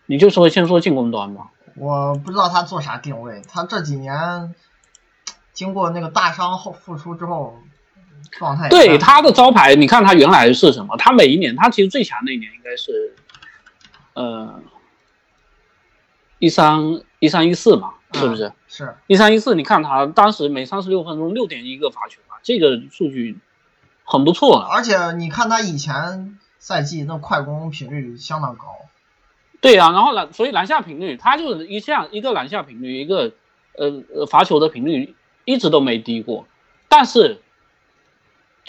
[0.05, 4.55] 你就说先说进攻端吧，我不知道他做啥定位，他这几年
[5.53, 7.55] 经过那个大伤后复出之后，
[8.31, 10.95] 状态对他的招牌，你看他原来是什么？
[10.97, 13.15] 他每一年，他其实最强那一年应该是，
[14.13, 14.61] 呃，
[16.39, 18.47] 一三一三一四嘛，是不是？
[18.47, 23.39] 嗯是一三一四，你看他当时每三十六分钟六点一个罚球啊，这个数据
[24.03, 24.67] 很不错了。
[24.67, 28.63] 而且你看他以前赛季那快攻频率相当高，
[29.59, 33.31] 对啊，然后篮，所以篮下频率，他就是一项一个篮下频率，一个
[33.75, 35.15] 呃呃罚球的频率
[35.45, 36.45] 一直都没低过，
[36.87, 37.41] 但是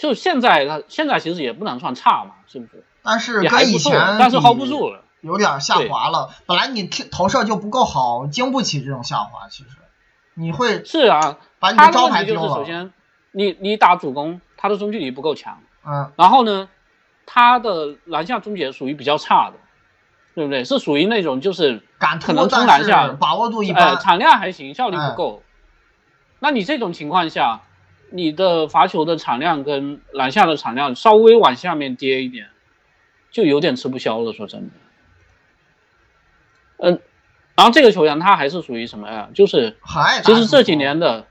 [0.01, 2.83] 就现在他现在其实也不能算差嘛，是不是？
[3.03, 5.03] 但是跟以前，但是 hold 不住了。
[5.21, 6.31] 有点下滑了。
[6.47, 9.47] 本来你踢投射就不够好，经不起这种下滑。
[9.47, 9.69] 其实
[10.33, 12.47] 你会是啊，把你的招他的问题就牌丢了。
[12.47, 12.91] 是首先
[13.31, 16.67] 你你打主攻，他的中距离不够强，嗯，然后呢，
[17.27, 19.57] 他的篮下终结属于比较差的，
[20.33, 20.63] 对不对？
[20.63, 23.99] 是属于那种就是敢可能，冲篮下把握度一呃般。
[23.99, 25.43] 产量还行，效率哎不够。
[26.39, 27.61] 那你这种情况下，
[28.11, 32.49] 你的罚球的产量跟篮下的产量稍微往下面跌一点，
[33.31, 34.31] 就有点吃不消了。
[34.33, 34.71] 说真的，
[36.77, 36.99] 嗯、
[37.55, 39.29] 然后这个球员他还是属于什么呀？
[39.33, 39.77] 就是
[40.23, 41.25] 其实这几年的，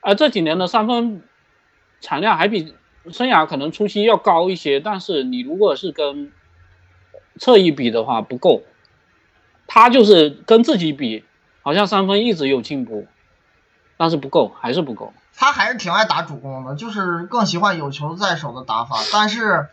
[0.00, 1.22] 呃，这几年的三分
[2.00, 2.74] 产量还比
[3.10, 6.30] 生涯可能初期要高一些，但是你如果是跟
[7.38, 8.62] 侧翼比的话不够，
[9.66, 11.24] 他就是跟自己比，
[11.62, 13.08] 好像三分一直有进步，
[13.96, 15.12] 但是不够，还是不够。
[15.36, 18.98] 他还是挺爱打主攻的，就是更喜欢有球在手的打法。
[19.12, 19.70] 但是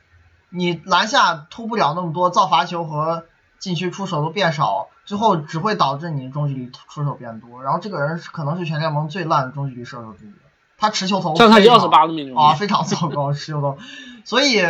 [0.50, 3.26] 你篮下突不了那么多，造罚球和
[3.60, 7.62] 禁区出手都变少，最后只会导致你中距离出手变多。
[7.62, 10.34] 然后这个人可能是全联盟最烂的中距离射手之一，
[10.78, 13.78] 他持球投上赛季二十八的命中啊，非常糟糕持球投。
[14.24, 14.62] 所以，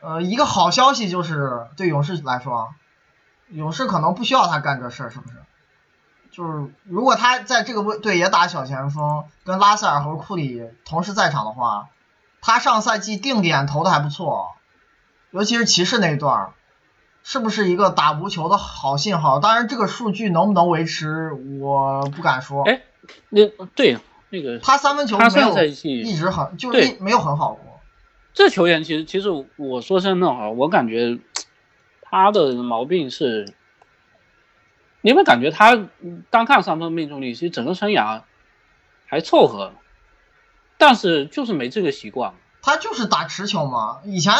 [0.00, 2.74] 呃，一个好消息就是对勇士来说，
[3.48, 5.36] 勇士可能不需要他干这事儿，是不是？
[6.32, 11.90] 就是如果他在这个位队也打小前锋，跟拉塞尔和库里同时在场的话，
[12.40, 14.52] 他上赛季定点投的还不错，
[15.30, 16.54] 尤其是骑士那一段，
[17.22, 19.40] 是不是一个打无球的好信号？
[19.40, 22.64] 当然，这个数据能不能维持，我不敢说。
[22.64, 22.80] 哎，
[23.28, 23.98] 那对
[24.30, 27.78] 那个他三分球没有一直很，就是没有很好过。
[28.32, 31.18] 这球员其实，其实我说真的哈，我感觉
[32.00, 33.52] 他的毛病是。
[35.02, 35.88] 你有没有感觉他
[36.30, 38.22] 单看三分命中率，其实整个生涯
[39.06, 39.74] 还凑合，
[40.78, 42.34] 但是就是没这个习惯。
[42.62, 44.32] 他就是打持球嘛，以前。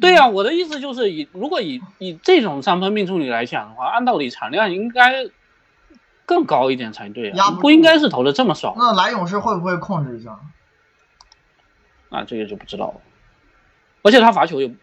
[0.00, 5.26] 对呀，我的意思就是以如果以以这种三分命中率来讲的话，按道理产量应该
[6.24, 8.74] 更高一点才对啊，不应该是投的这么少。
[8.76, 10.38] 那来勇士会不会控制一下？
[12.10, 13.00] 啊，这个就不知道了。
[14.02, 14.74] 而且他罚球也。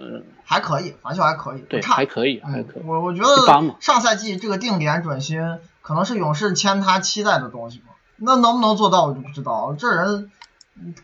[0.00, 2.82] 嗯，还可以，罚球还可以，对，差还可以，还可以。
[2.82, 5.38] 我我觉得上赛季这个定点准心，
[5.82, 7.88] 可能是勇士签他期待的东西吧。
[8.16, 9.76] 那能不能做到，我就不知道。
[9.78, 10.30] 这人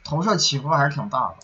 [0.03, 1.35] 投射起伏还是挺大的。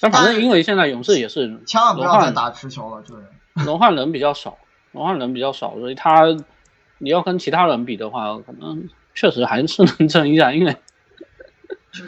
[0.00, 3.28] 但反正因为现在勇士也是，千万不要再打持球了，这个人。
[3.66, 4.56] 轮换人比较少，
[4.92, 6.26] 轮换人比较少，所以他
[6.98, 10.76] 你要跟其他人比的话，可能确实还是能 争一下，因为。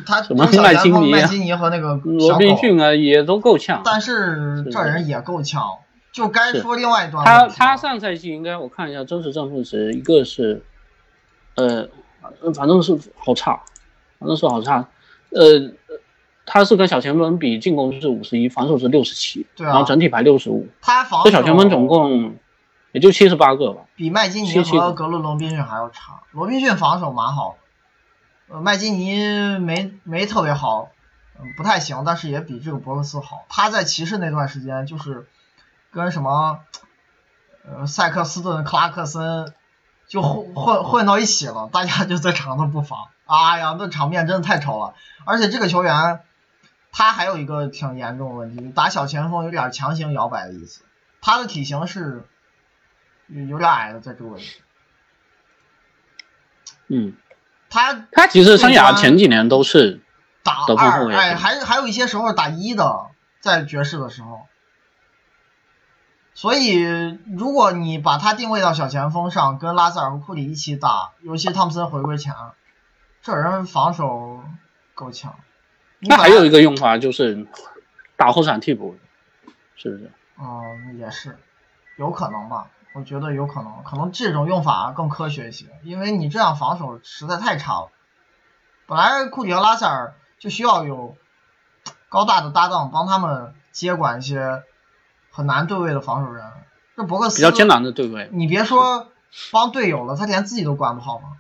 [0.07, 3.83] 他什么麦金尼、麦金尼和那个罗宾逊啊，也都够呛。
[3.85, 5.63] 但是这人也够呛，
[6.13, 7.25] 就该说另外一段。
[7.25, 10.63] 他他上赛季应该我看一下真实正负值，一个是，
[11.57, 11.89] 呃，
[12.55, 13.61] 反正是好差，
[14.19, 14.89] 反正是好差。
[15.31, 15.73] 呃，
[16.47, 20.67] 他是跟小前锋比，进攻是五十一，防守是六十七，然后整体排六十五。
[20.81, 22.35] 他防这小前锋总共
[22.93, 26.21] 也就七十八个吧，比麦金尼和格伦罗宾逊还要差。
[26.33, 27.57] 罗宾逊防守蛮好。
[27.59, 27.67] 呃，
[28.51, 30.91] 麦基尼没没特别好，
[31.39, 33.45] 嗯，不太行，但是也比这个博克斯好。
[33.51, 35.29] 他在骑士那段时间就是
[35.93, 36.61] 跟什么，
[37.65, 39.53] 呃，塞克斯顿、克拉克森
[40.07, 43.09] 就混混混到一起了，大家就在场上不防。
[43.27, 44.95] 哎呀，那场面真的太丑了。
[45.27, 46.21] 而且这个球员
[46.91, 50.83] 他还有一个挺严重的问题，打小前锋有点强行摇摆的意思。
[51.21, 52.25] 他的体型是
[53.27, 54.61] 有点矮的，在这个位置。
[56.87, 57.15] 嗯。
[57.71, 60.01] 他他其实生涯前几年都是
[60.43, 63.07] 打二，哎，还还有一些时候打一的，
[63.41, 64.47] 在爵士的时候。
[66.35, 72.33] 所以，如果你把他定位到小前锋上，跟拉塞尔和库里一起打，尤其汤普森回归前，
[73.23, 74.41] 这人防守
[74.95, 75.35] 够强。
[75.99, 77.49] 那还有一个用法就是
[78.17, 78.97] 打后场替补，
[79.75, 80.13] 是不是？
[80.41, 81.37] 嗯，也是，
[81.97, 82.69] 有可能吧。
[82.99, 87.91] 我觉得有可能，可能这种用法更科学一些，因为你这样防守实在太差了。
[88.87, 91.17] 本来库里和拉塞尔就需要有
[92.09, 94.65] 高大的搭档帮他们接管一些
[95.31, 96.45] 很难对位的防守人。
[96.97, 99.13] 这博克斯比较艰难的对位，你别说
[99.53, 101.37] 帮队友了，他连自己都管不好吗？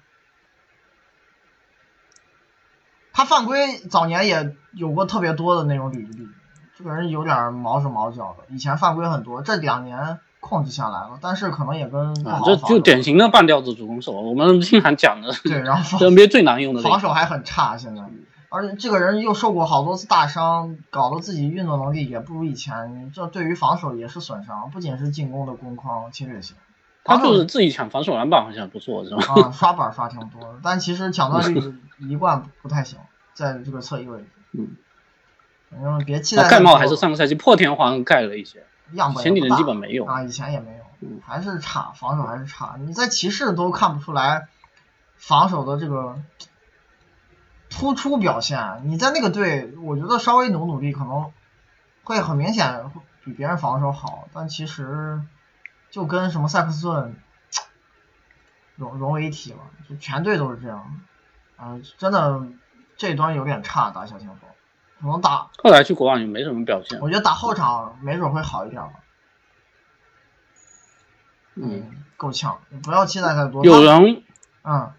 [3.12, 6.28] 他犯规早年也有过特别多的那种履历，
[6.76, 10.20] 这个人有点毛手毛脚的，以前犯规很多，这两年。
[10.40, 15.32] 控制下来了，但是可能也跟啊这就典型的半吊子主攻手，我们经常讲的。
[15.44, 18.02] 对， 然后 NBA 最难用的防守还很差，现在，
[18.48, 26.56] 而且这个人又受过好多次大伤，搞得自己运动能力也不如以前，这对于防守也是损伤，不仅是进攻的攻框侵略性。
[27.04, 29.22] 他就是自己抢防守篮板好像不错，是吧？
[29.34, 32.98] 啊，刷板刷挺多， 但其实抢断率一贯不太行，
[33.34, 34.26] 在这个侧翼位置。
[34.52, 34.68] 嗯。
[35.70, 36.48] 反正别期待。
[36.48, 38.64] 盖帽还是上个赛季破天荒盖了一些。
[38.92, 42.76] 样本前几年基本没有啊，以前也没有，还是差，防守还是差。
[42.78, 44.48] 你在骑士都看不出来
[45.16, 46.20] 防守的这个
[47.70, 51.32] 突出表现，你在那个队，我觉得稍微努努力，可能
[52.02, 52.90] 会很明显
[53.24, 54.28] 比别人防守好。
[54.32, 55.20] 但其实
[55.90, 57.16] 就跟什么塞克斯顿
[58.76, 59.58] 融融为一体了，
[59.88, 61.00] 就全队都是这样。
[61.58, 62.42] 嗯，真的
[62.96, 64.47] 这端有点差，打小前锋。
[65.00, 68.90] 可能打后来去国网也没什么表现，我觉得打后场没准会好一点吧。
[71.54, 73.64] 嗯，够呛，不要期待太多。
[73.64, 74.22] 有人，
[74.64, 74.90] 嗯，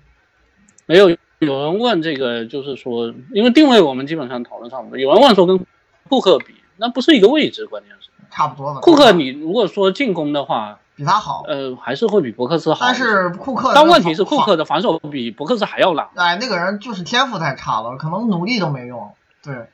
[0.85, 4.97] 没有，有人问这个，就是说，因为定位我们基本上讨论差不多。
[4.97, 5.65] 有人问说跟
[6.09, 8.81] 库克比，那不是一个位置，关键是差不多的。
[8.81, 12.85] 库克，你如果说进攻的话，比他好，呃，还是会比博克斯好。
[12.85, 16.09] 但是库克，但问题是库克的防守比博克斯还要烂。
[16.15, 19.13] 哎，那个人就是天赋太差了，可能努力都没用。
[19.41, 19.69] 对，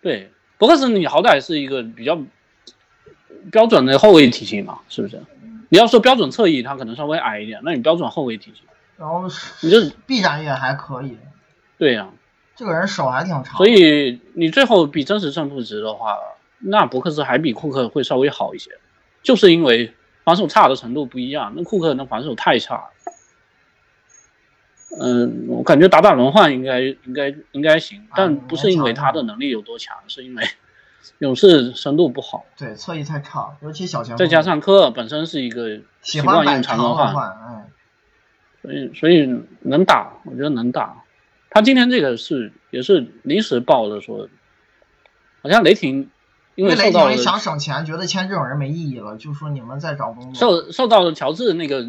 [0.00, 2.18] 对，博克斯你好歹是一个比较
[3.50, 5.20] 标准的后卫体型嘛，是不是？
[5.68, 8.64] 你要说标准侧翼，他可能稍微矮一点，那你标准后卫体型，
[8.96, 9.24] 然后
[9.60, 11.16] 你这臂展也还可以。
[11.78, 12.08] 对呀，
[12.56, 13.56] 这个人手还挺长。
[13.56, 16.18] 所以你最后比真实正负值的话，
[16.58, 18.70] 那博克斯还比库克会稍微好一些，
[19.22, 19.92] 就是因为。
[20.24, 22.90] 防守差的程度不一样，那库克那防守太差。
[24.96, 30.44] 嗯，我感觉打打轮换应该应该应该行，但不是因为他的能力有多强，是因为
[31.18, 32.46] 勇士深度不好。
[32.56, 34.18] 对，侧翼太差，尤其小前锋。
[34.18, 37.66] 再加上科尔本身是一个习惯用长轮换，哎，
[38.62, 41.04] 所以所以能打，我觉得能打。
[41.50, 44.28] 他今天这个是也是临时报的，说
[45.42, 46.10] 好像雷霆。
[46.54, 50.34] 因为雷霆想省钱，觉得签这种人没意义了，就说你们在找工作。
[50.34, 51.86] 受受到了乔治那个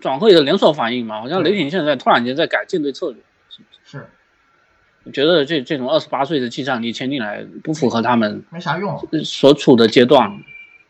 [0.00, 4.06] 转会的连锁反应嘛，好像雷霆现在突然间在改舰队策略，是是。
[5.04, 10.42] 我觉得这这种二十八岁的技战力签进来不符合他们没啥用所处的阶段，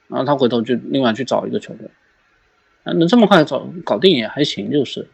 [0.09, 1.91] 然后他回头就另外去找一个球队，
[2.85, 5.09] 啊能这么快找搞定也还行，就是。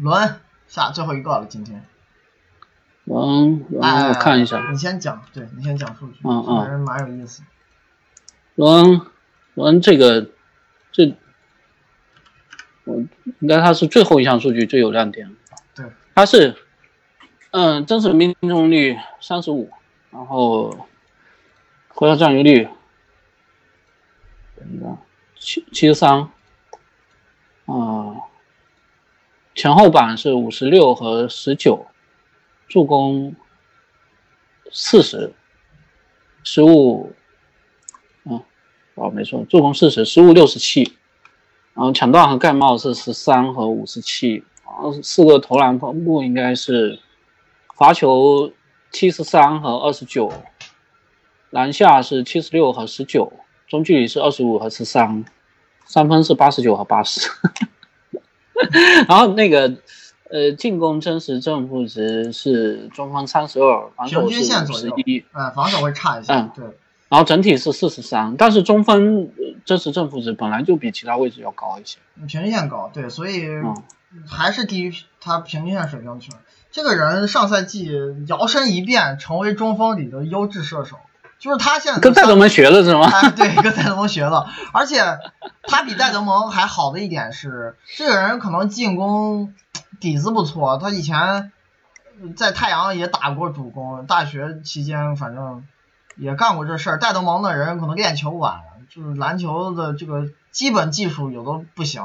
[0.00, 0.36] 轮
[0.68, 1.82] 下最后一个了，今天。
[3.06, 4.70] 嗯，我看一下。
[4.70, 7.42] 你先讲，对你先讲数据，嗯嗯，还蛮有意思。
[8.54, 9.00] 伦，
[9.54, 10.28] 伦这个，
[10.92, 11.16] 这，
[12.88, 12.96] 我
[13.40, 15.36] 应该它是最后一项数据最有亮点。
[15.74, 15.84] 对，
[16.14, 16.56] 它是，
[17.50, 19.70] 嗯，真实命中率三十五，
[20.10, 20.86] 然后，
[21.88, 22.68] 回合占有率，
[24.56, 24.98] 等一下，
[25.38, 26.30] 七七十三，
[27.66, 28.16] 啊，
[29.54, 31.86] 前后板是五十六和十九。
[32.70, 33.34] 助攻
[34.70, 35.32] 四十，
[36.44, 37.14] 失误，
[38.24, 38.42] 嗯，
[38.94, 40.97] 哦，没错，助攻四十，失误六十七，
[41.78, 46.98] 然后抢断和盖帽是十三和五十七，然后四个投篮分布应该是
[47.76, 48.50] 罚球
[48.90, 50.32] 七十三和二十九，
[51.50, 53.32] 篮下是七十六和十九，
[53.68, 55.24] 中距离是二十五和十三，
[55.86, 57.30] 三分是八十九和八十，
[59.08, 59.76] 然后那个。
[60.30, 66.66] 呃，进攻真实正负值是中锋三十二，防守是十一，嗯，防守会差一些，嗯，对。
[67.08, 69.30] 然后整体是四十三，但是中锋
[69.64, 73.48] 真实正负值本来就比其他位置要高一些，平均线高，对，所以
[74.26, 76.30] 还是低于他平均线水平去。
[76.70, 77.90] 这个人上赛季
[78.26, 80.96] 摇身一变成为中锋里的优质射手。
[81.38, 83.06] 就是他现在跟戴德蒙学了是吗？
[83.06, 84.98] 哎，对，跟戴德蒙学了，而且
[85.62, 89.54] 他比戴德蒙还好的一点是，这个人可能进攻
[90.00, 91.52] 底子不错，他以前
[92.34, 95.64] 在太阳也打过主攻，大学期间反正
[96.18, 96.98] 也干过这事儿。
[96.98, 98.60] 戴德蒙的人可能练球晚，
[98.90, 102.02] 就是篮球的这个基本技术有的不行，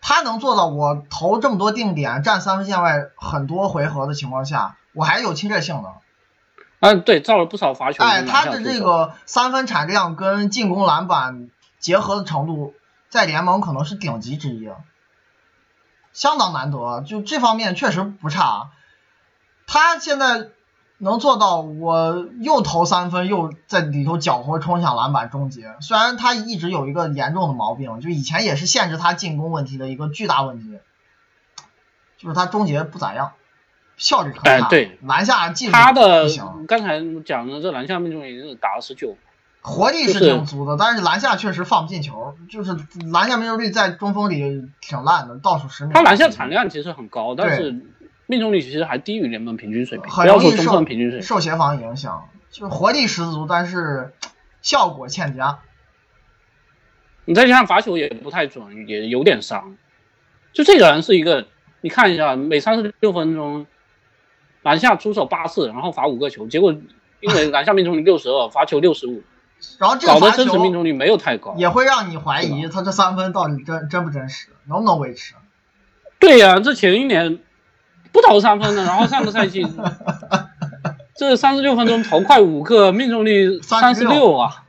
[0.00, 5.92] 他能做到我投这么多定点，站三分线外很多回合的情况下，我还有侵略性的。
[6.80, 8.04] 嗯，对，造了不少罚球。
[8.04, 12.74] 哎，他的这个三分产量跟进攻篮板结合的程度，
[13.08, 14.68] 在联盟可能是顶级之一，
[16.12, 17.00] 相当难得。
[17.00, 18.70] 就这方面确实不差。
[19.66, 20.48] 他现在
[20.98, 25.74] 能做到，我又投三分，又在里头搅和冲抢篮板终结。
[25.80, 30.78] 虽然他一直有一个严重的毛病，就以前也是限制他进攻问题的一个巨大问题，
[32.18, 33.32] 就是他终结不咋样。
[33.98, 36.26] 效率很差，哎，对，篮下技术他的
[36.68, 39.16] 刚才讲的这篮下命中率是打了十九，
[39.62, 42.76] 活力是挺足的，但是篮下确实放不进球，就是
[43.10, 45.94] 篮下命中率在中锋里挺烂的，倒数十名。
[45.94, 47.86] 他篮下产量其实很高，但是
[48.26, 54.12] 命中率其实还低于联盟平均水平，很容易受平均水平受协防影响，就是活力十足，但是
[54.62, 55.60] 效果欠佳。
[57.24, 59.76] 你再加上罚球也不太准，也有点伤。
[60.52, 61.46] 就这个人是一个，
[61.80, 63.66] 你看一下，每三十六分钟。
[64.62, 66.74] 篮下出手八次，然后罚五个球，结果
[67.20, 69.22] 因为篮下命中率六十二，罚球六十五，
[69.78, 75.34] 然后这个罚真实命中率没有太高，也会让你怀疑他这三分到底真真不真实，能不能维持？
[76.18, 77.38] 对呀，这前一年
[78.16, 79.66] 不投三分的，然后上个赛季
[81.14, 84.62] 这三十六分钟投快五个，命中率三十六啊！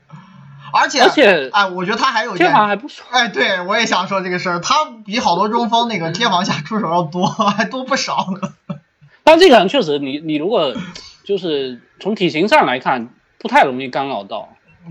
[0.74, 3.06] 而且而且哎，我觉得他还有贴防还不错。
[3.10, 4.76] 哎，对我也想说这个事儿，他
[5.06, 7.26] 比好多中锋那个贴防下出手要多，
[7.56, 8.76] 还多不少呢。
[9.24, 10.74] 但这个人确实，你你如果
[11.24, 14.50] 就是从体型上来看，不太容易干扰到。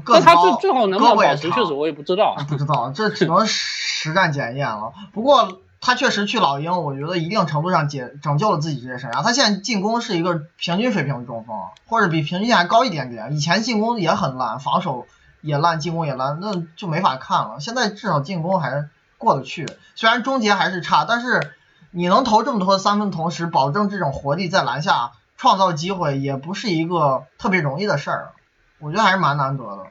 [0.09, 2.37] 那他最最后能不能保持，确实我也不知道。
[2.49, 4.93] 不知道，这只能实战检验了。
[5.15, 9.23] 不过他确实去老鹰，我觉得一定程度上解拯救了自己职业生涯。
[9.23, 11.57] 他现在进攻是一个平均水平的中锋，
[11.87, 13.33] 或者比平均线还高一点点。
[13.35, 15.07] 以前进攻也很烂，防守
[15.43, 17.61] 也烂，进攻也烂，那就没法看了。
[17.61, 21.53] 现在至少进攻还是过得去，虽然终结还是差，但是
[21.93, 28.33] 你能投这么多三分，同时保证这种活力在篮下创造机会，也不是一个特别容易的事儿。
[28.81, 29.83] 我觉得还是蛮难得的。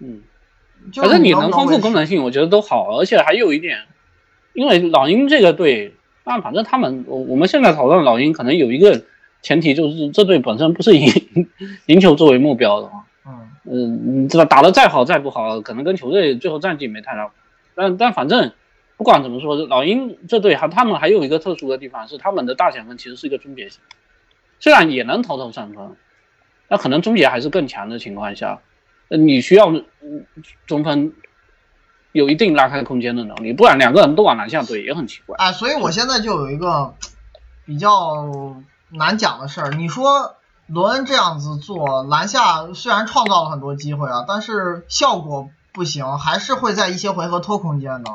[0.00, 0.22] 嗯，
[0.92, 3.86] 就是反正你能丰富功能性，我觉得都好，而且还有一点，
[4.54, 5.92] 因为老鹰这个队，
[6.24, 9.02] 那反正他们，我我们现在讨论老鹰，可能有一个
[9.42, 11.06] 前提就是这队本身不是以
[11.86, 13.04] 赢球作为目标的嘛。
[13.26, 17.30] 嗯，嗯，你知道打得再好再不好，可能跟球队最后战绩没太大。
[17.74, 18.52] 但但反正
[18.96, 23.80] 不管怎么说，老鹰这队还他们还有一个特殊的地方是，他们的大前锋其实是一个终结型，
[24.60, 25.96] 虽然也能投投三分，
[26.68, 28.60] 那可能终结还是更强的情况下，
[29.08, 30.24] 呃你需要嗯
[30.66, 31.12] 中锋
[32.14, 35.36] 有一定拉开空间的能力，不然两个人都往篮下怼也很奇怪。
[35.36, 36.94] 哎，所以我现在就有一个
[37.66, 38.30] 比较
[38.90, 39.70] 难讲的事儿。
[39.70, 40.36] 你说
[40.68, 48.12] 罗恩这样子做，篮下虽然创造了很多机会啊，但是效果不行，还是会在一些回合拖空间的。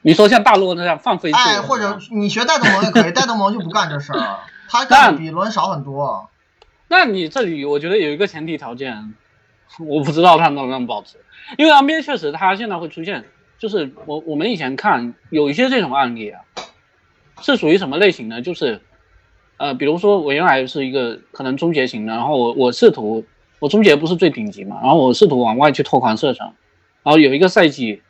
[0.00, 4.40] 你说像大洛那样放飞自哎，或者你学戴德蒙也可以，戴德蒙就不干这事儿了，
[4.70, 6.30] 他干的比罗恩少很多。
[6.88, 9.14] 那你这里我觉得有一个前提条件，
[9.80, 11.18] 我不知道他能不能保持，
[11.58, 13.24] 因为 NBA 确实他现在会出现，
[13.64, 16.42] 就是我我们以前看有一些这种案例啊，
[17.40, 18.42] 是属于什么类型呢？
[18.42, 18.78] 就是
[19.56, 23.24] 呃，比如说我原来是一个可能终结型的，然后我我试图
[23.60, 26.52] 我终结不是最顶级嘛，然后我试图往外去拓宽射程，
[27.02, 28.02] 然后有一个赛季，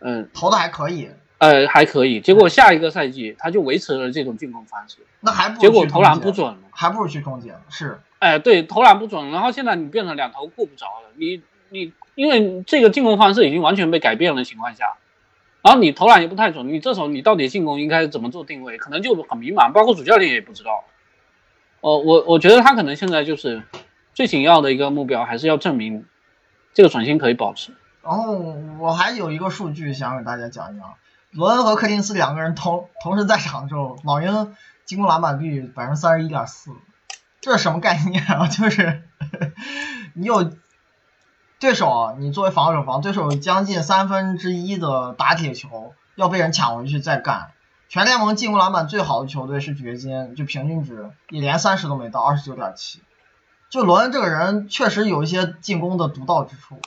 [0.00, 6.58] 嗯投的还可以，呃还可以，结果下一个赛季他就维持了这种进攻方式，那还不结果投篮，不准了。
[6.70, 7.54] 还不如去终结。
[7.70, 11.08] 是，哎，对，投篮不准，然后现在你变成两头顾不着了。
[11.16, 11.40] 你
[11.70, 11.90] 你
[12.20, 14.98] 因为这个进攻方式已经完全被改变的情况下，
[15.62, 20.84] 然后你投篮也不太准，你这时候你到底进攻应该怎么做定位，可能就很迷茫，包括主教练也不知道。
[21.80, 23.62] 哦，我我觉得他可能现在就是
[24.12, 26.04] 最紧要的一个目标，还是要证明
[26.74, 27.72] 这个转型可以保持。
[28.02, 28.34] 然后
[28.78, 30.92] 我还有一个数据想给大家讲一讲，
[31.30, 34.54] 罗恩和柯林斯两个人同同时在场之后，老鹰
[34.84, 36.70] 进攻篮板率百分之三十一点四，
[37.40, 38.44] 这是什么概念啊？
[38.52, 39.04] 就是
[40.12, 40.52] 你有
[41.60, 47.52] 对手啊，你作为防守方，对手将近三分之一的打铁球要被人抢回去再干。
[47.90, 53.02] 全联盟进攻篮板最好的球队是掘金，就平均值也连三十都没到，二十九点七。
[53.68, 56.80] 就罗恩这个人确实有一些进攻的独到之处，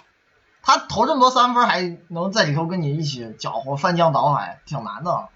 [0.63, 5.29] 他投这么多三分还能在里头跟你一起搅和翻江倒海，挺难的。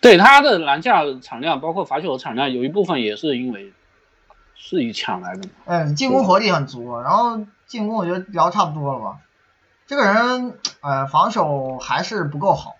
[0.00, 3.74] 对他的篮下产量，包括罚球的产量，有一部分也是因为
[4.54, 5.50] 是以抢来的嘛。
[5.66, 9.18] 嗯，进攻火力很足，然后进攻我觉得聊差不多了吧。
[9.86, 12.76] 这个人，呃，防守还是不够好，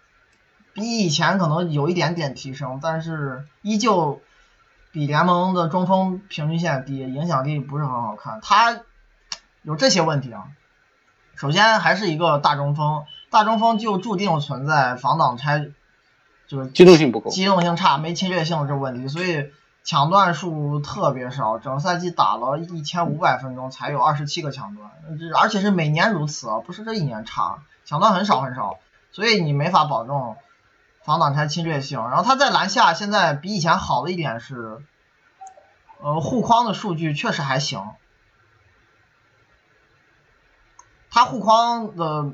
[0.72, 4.20] 比以前可能有一点点提升，但是依旧
[4.92, 8.40] 比联盟的中锋平均线低，影响力不是很好看。
[8.42, 8.80] 他
[9.62, 10.44] 有这些问题啊。
[11.36, 15.68] 首先还是一个大中锋，大中锋就注定存在防挡拆，
[16.48, 17.30] 就是机动性不够。
[17.30, 19.50] 机动性差、没侵略性这个问题，所以
[19.86, 28.80] 抢断数特别少，整个赛季打了一千五百分钟才有二十七个抢断，这而且是每年如此啊，不是这一年差，抢断很少很少，
[29.12, 30.34] 所以你没法保证
[31.04, 32.00] 防挡拆侵略性。
[32.00, 34.82] 然后他在篮下现在比以前好的一点是，
[36.02, 37.92] 呃，护框的数据确实还行，
[41.12, 42.32] 他护框的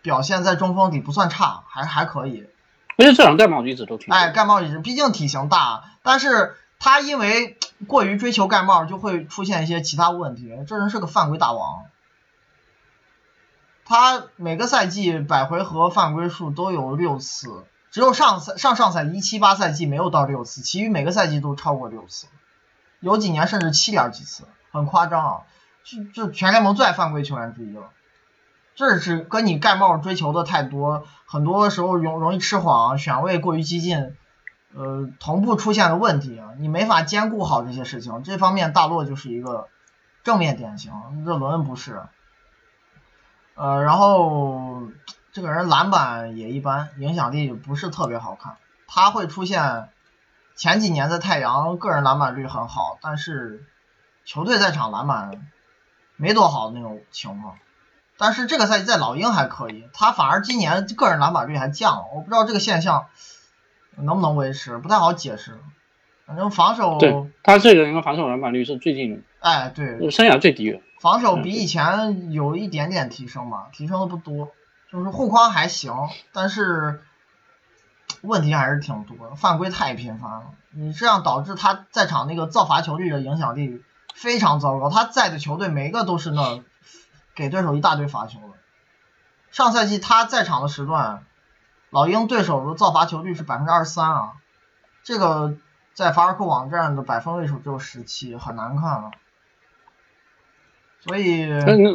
[0.00, 2.48] 表现在中锋里不算差，还还可以。
[2.96, 4.14] 而且这两盖帽一直都挺。
[4.14, 10.50] 哎，盖帽也是，毕竟体型大，但是他因为过于追求盖帽，就会出现一些其他问题。
[10.66, 11.84] 这人是个犯规大王，
[13.84, 22.26] 他每个赛季百回合犯规数都有六次，只有上赛上上赛一七八赛季没有到六次，其余每个赛季都超过六次，
[23.00, 25.36] 有几年甚至七点几次，很夸张啊！
[25.84, 27.90] 就就全联盟最爱犯规球员之一了。
[28.74, 34.16] 这是跟你盖帽追求的太多，很多时候容容易吃晃，选位过于激进，
[34.74, 38.22] 呃，同步出现的问题啊，你没法兼顾好这些事情。
[38.22, 39.68] 这方面大洛就是一个
[40.22, 40.92] 正面典型，
[41.24, 42.02] 热罗恩不是。
[43.56, 44.88] 呃，然后
[45.32, 48.56] 这个人篮板也一般，影响力不是特别好看。
[48.86, 49.88] 他会出现
[50.56, 53.66] 前几年在太阳个人篮板率很好，但是
[54.24, 55.50] 球队在场篮板
[56.16, 57.56] 没多好的那种情况。
[58.16, 63.06] 但是这个赛季在老鹰还可以，他反而今年个人篮板率还降了，我不知道这个现象
[63.96, 65.58] 能不能维持，不太好解释。
[66.26, 70.80] 反正防守，对他这个人的防守篮板率是最近哎对，生涯最低的。
[71.00, 74.52] 防守比以前有一点点提升吧，提升的不多，
[74.92, 75.92] 就是护框还行，
[76.32, 77.02] 但是
[78.22, 83.82] 问题还是挺多，犯规太频繁了，你这样导致他在场那个造罚球率的影响力
[84.14, 86.62] 非常糟糕，他在的球队每一个都是那。
[87.32, 88.58] 给对手一大堆罚球的。
[89.50, 91.24] 上赛季他在场的时段，
[91.90, 94.32] 老鹰对手的造罚球率是百分之二十三啊，
[95.02, 95.54] 这个
[95.92, 99.10] 在法尔克网站的百分位数只有十七，很难看了。
[101.00, 101.48] 所以，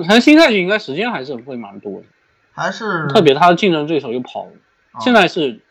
[0.08, 2.08] 他新赛季应该时间还是会蛮多的，
[2.52, 4.52] 还是特别他的竞争对手又跑了，
[4.92, 5.62] 啊现在是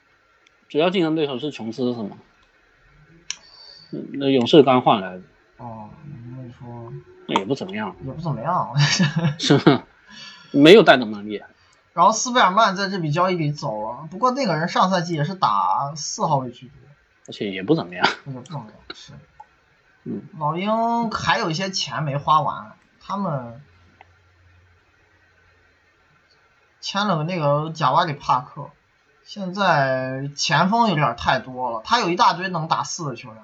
[0.68, 2.16] 主要竞争对手是琼斯是吗？
[3.92, 5.22] 嗯那勇士刚换来的
[5.58, 6.92] 哦，你说
[7.26, 8.72] 也不怎么样，也不怎么样。
[9.38, 9.84] 是吧？
[10.50, 11.48] 没有带那么厉害。
[11.94, 16.76] 然后斯贝尔曼在这笔交易里走了，不过那个人上赛季也是打四号位居多，
[17.28, 18.04] 而且也不怎么样。
[18.26, 18.72] 也不怎么样。
[18.92, 19.12] 是，
[20.02, 23.62] 嗯，老鹰还有一些钱没花完，他们
[26.80, 28.70] 签了个那个贾瓦里帕克，
[29.22, 33.38] 现在前锋有点太多了，他有一大堆能打四的球员，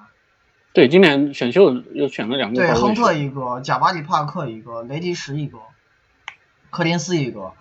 [0.73, 5.59] 对，今年选秀又选了两个对，亨特一个，贾巴里帕克一个，雷迪什一个，
[6.69, 7.53] 柯林斯一个，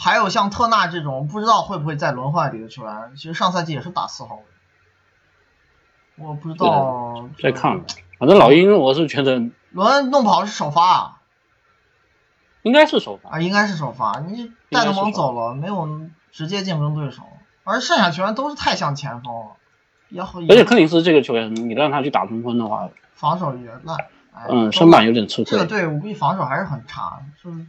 [0.00, 4.42] 还有像特纳这种不知道会不会在轮换里的球员，其实上赛季也是打四号位。
[6.24, 7.84] 我不知道再看吧。
[8.18, 9.42] 反正老鹰我是觉得
[9.72, 11.20] 罗恩弄不好是首发啊，
[12.62, 14.20] 应该是首发，啊应该是首发。
[14.20, 16.00] 你戴德蒙走了，没有
[16.32, 17.22] 直接竞争对手，
[17.64, 19.56] 而剩下球员都是太像前锋了，
[20.08, 23.96] 也好，而且柯林斯这个球员，你让他去打中锋的话，防守也烂，
[24.32, 25.50] 哎、嗯，身板有点吃亏。
[25.50, 27.66] 这个队我估计防守还是很差，就是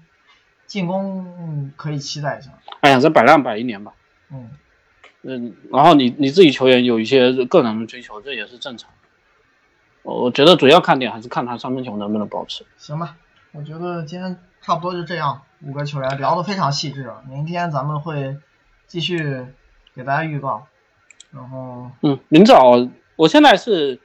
[0.72, 2.50] 进攻、嗯、可以期待一下。
[2.80, 3.92] 哎呀，这摆烂摆一年吧。
[4.32, 4.50] 嗯，
[5.24, 8.90] 嗯，然后你你自己球员有一些个人的追求，这也是正常。
[10.04, 12.66] 我我觉得主要看点还是看他三分球能不能保持。
[12.78, 13.18] 行吧，
[13.52, 18.38] 我觉得今天差不多就这样，五个球员聊得非常细致，明天咱们会
[18.88, 19.46] 继续
[19.94, 20.68] 给大家预告，
[21.32, 24.00] 然后嗯，明早我现在是，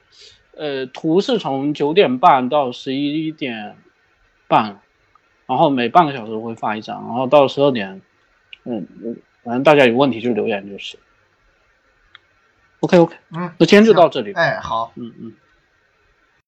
[0.57, 3.77] 呃，图是从九点半到十一点
[4.49, 4.81] 半，
[5.47, 8.01] 然后每半个小时会发一张，然后到十二点，
[8.65, 10.99] 嗯，嗯反正大家有问题就留言就是。
[12.81, 14.33] OK OK，嗯，那今天就到这里。
[14.33, 14.91] 哎好。
[14.95, 15.33] 嗯嗯。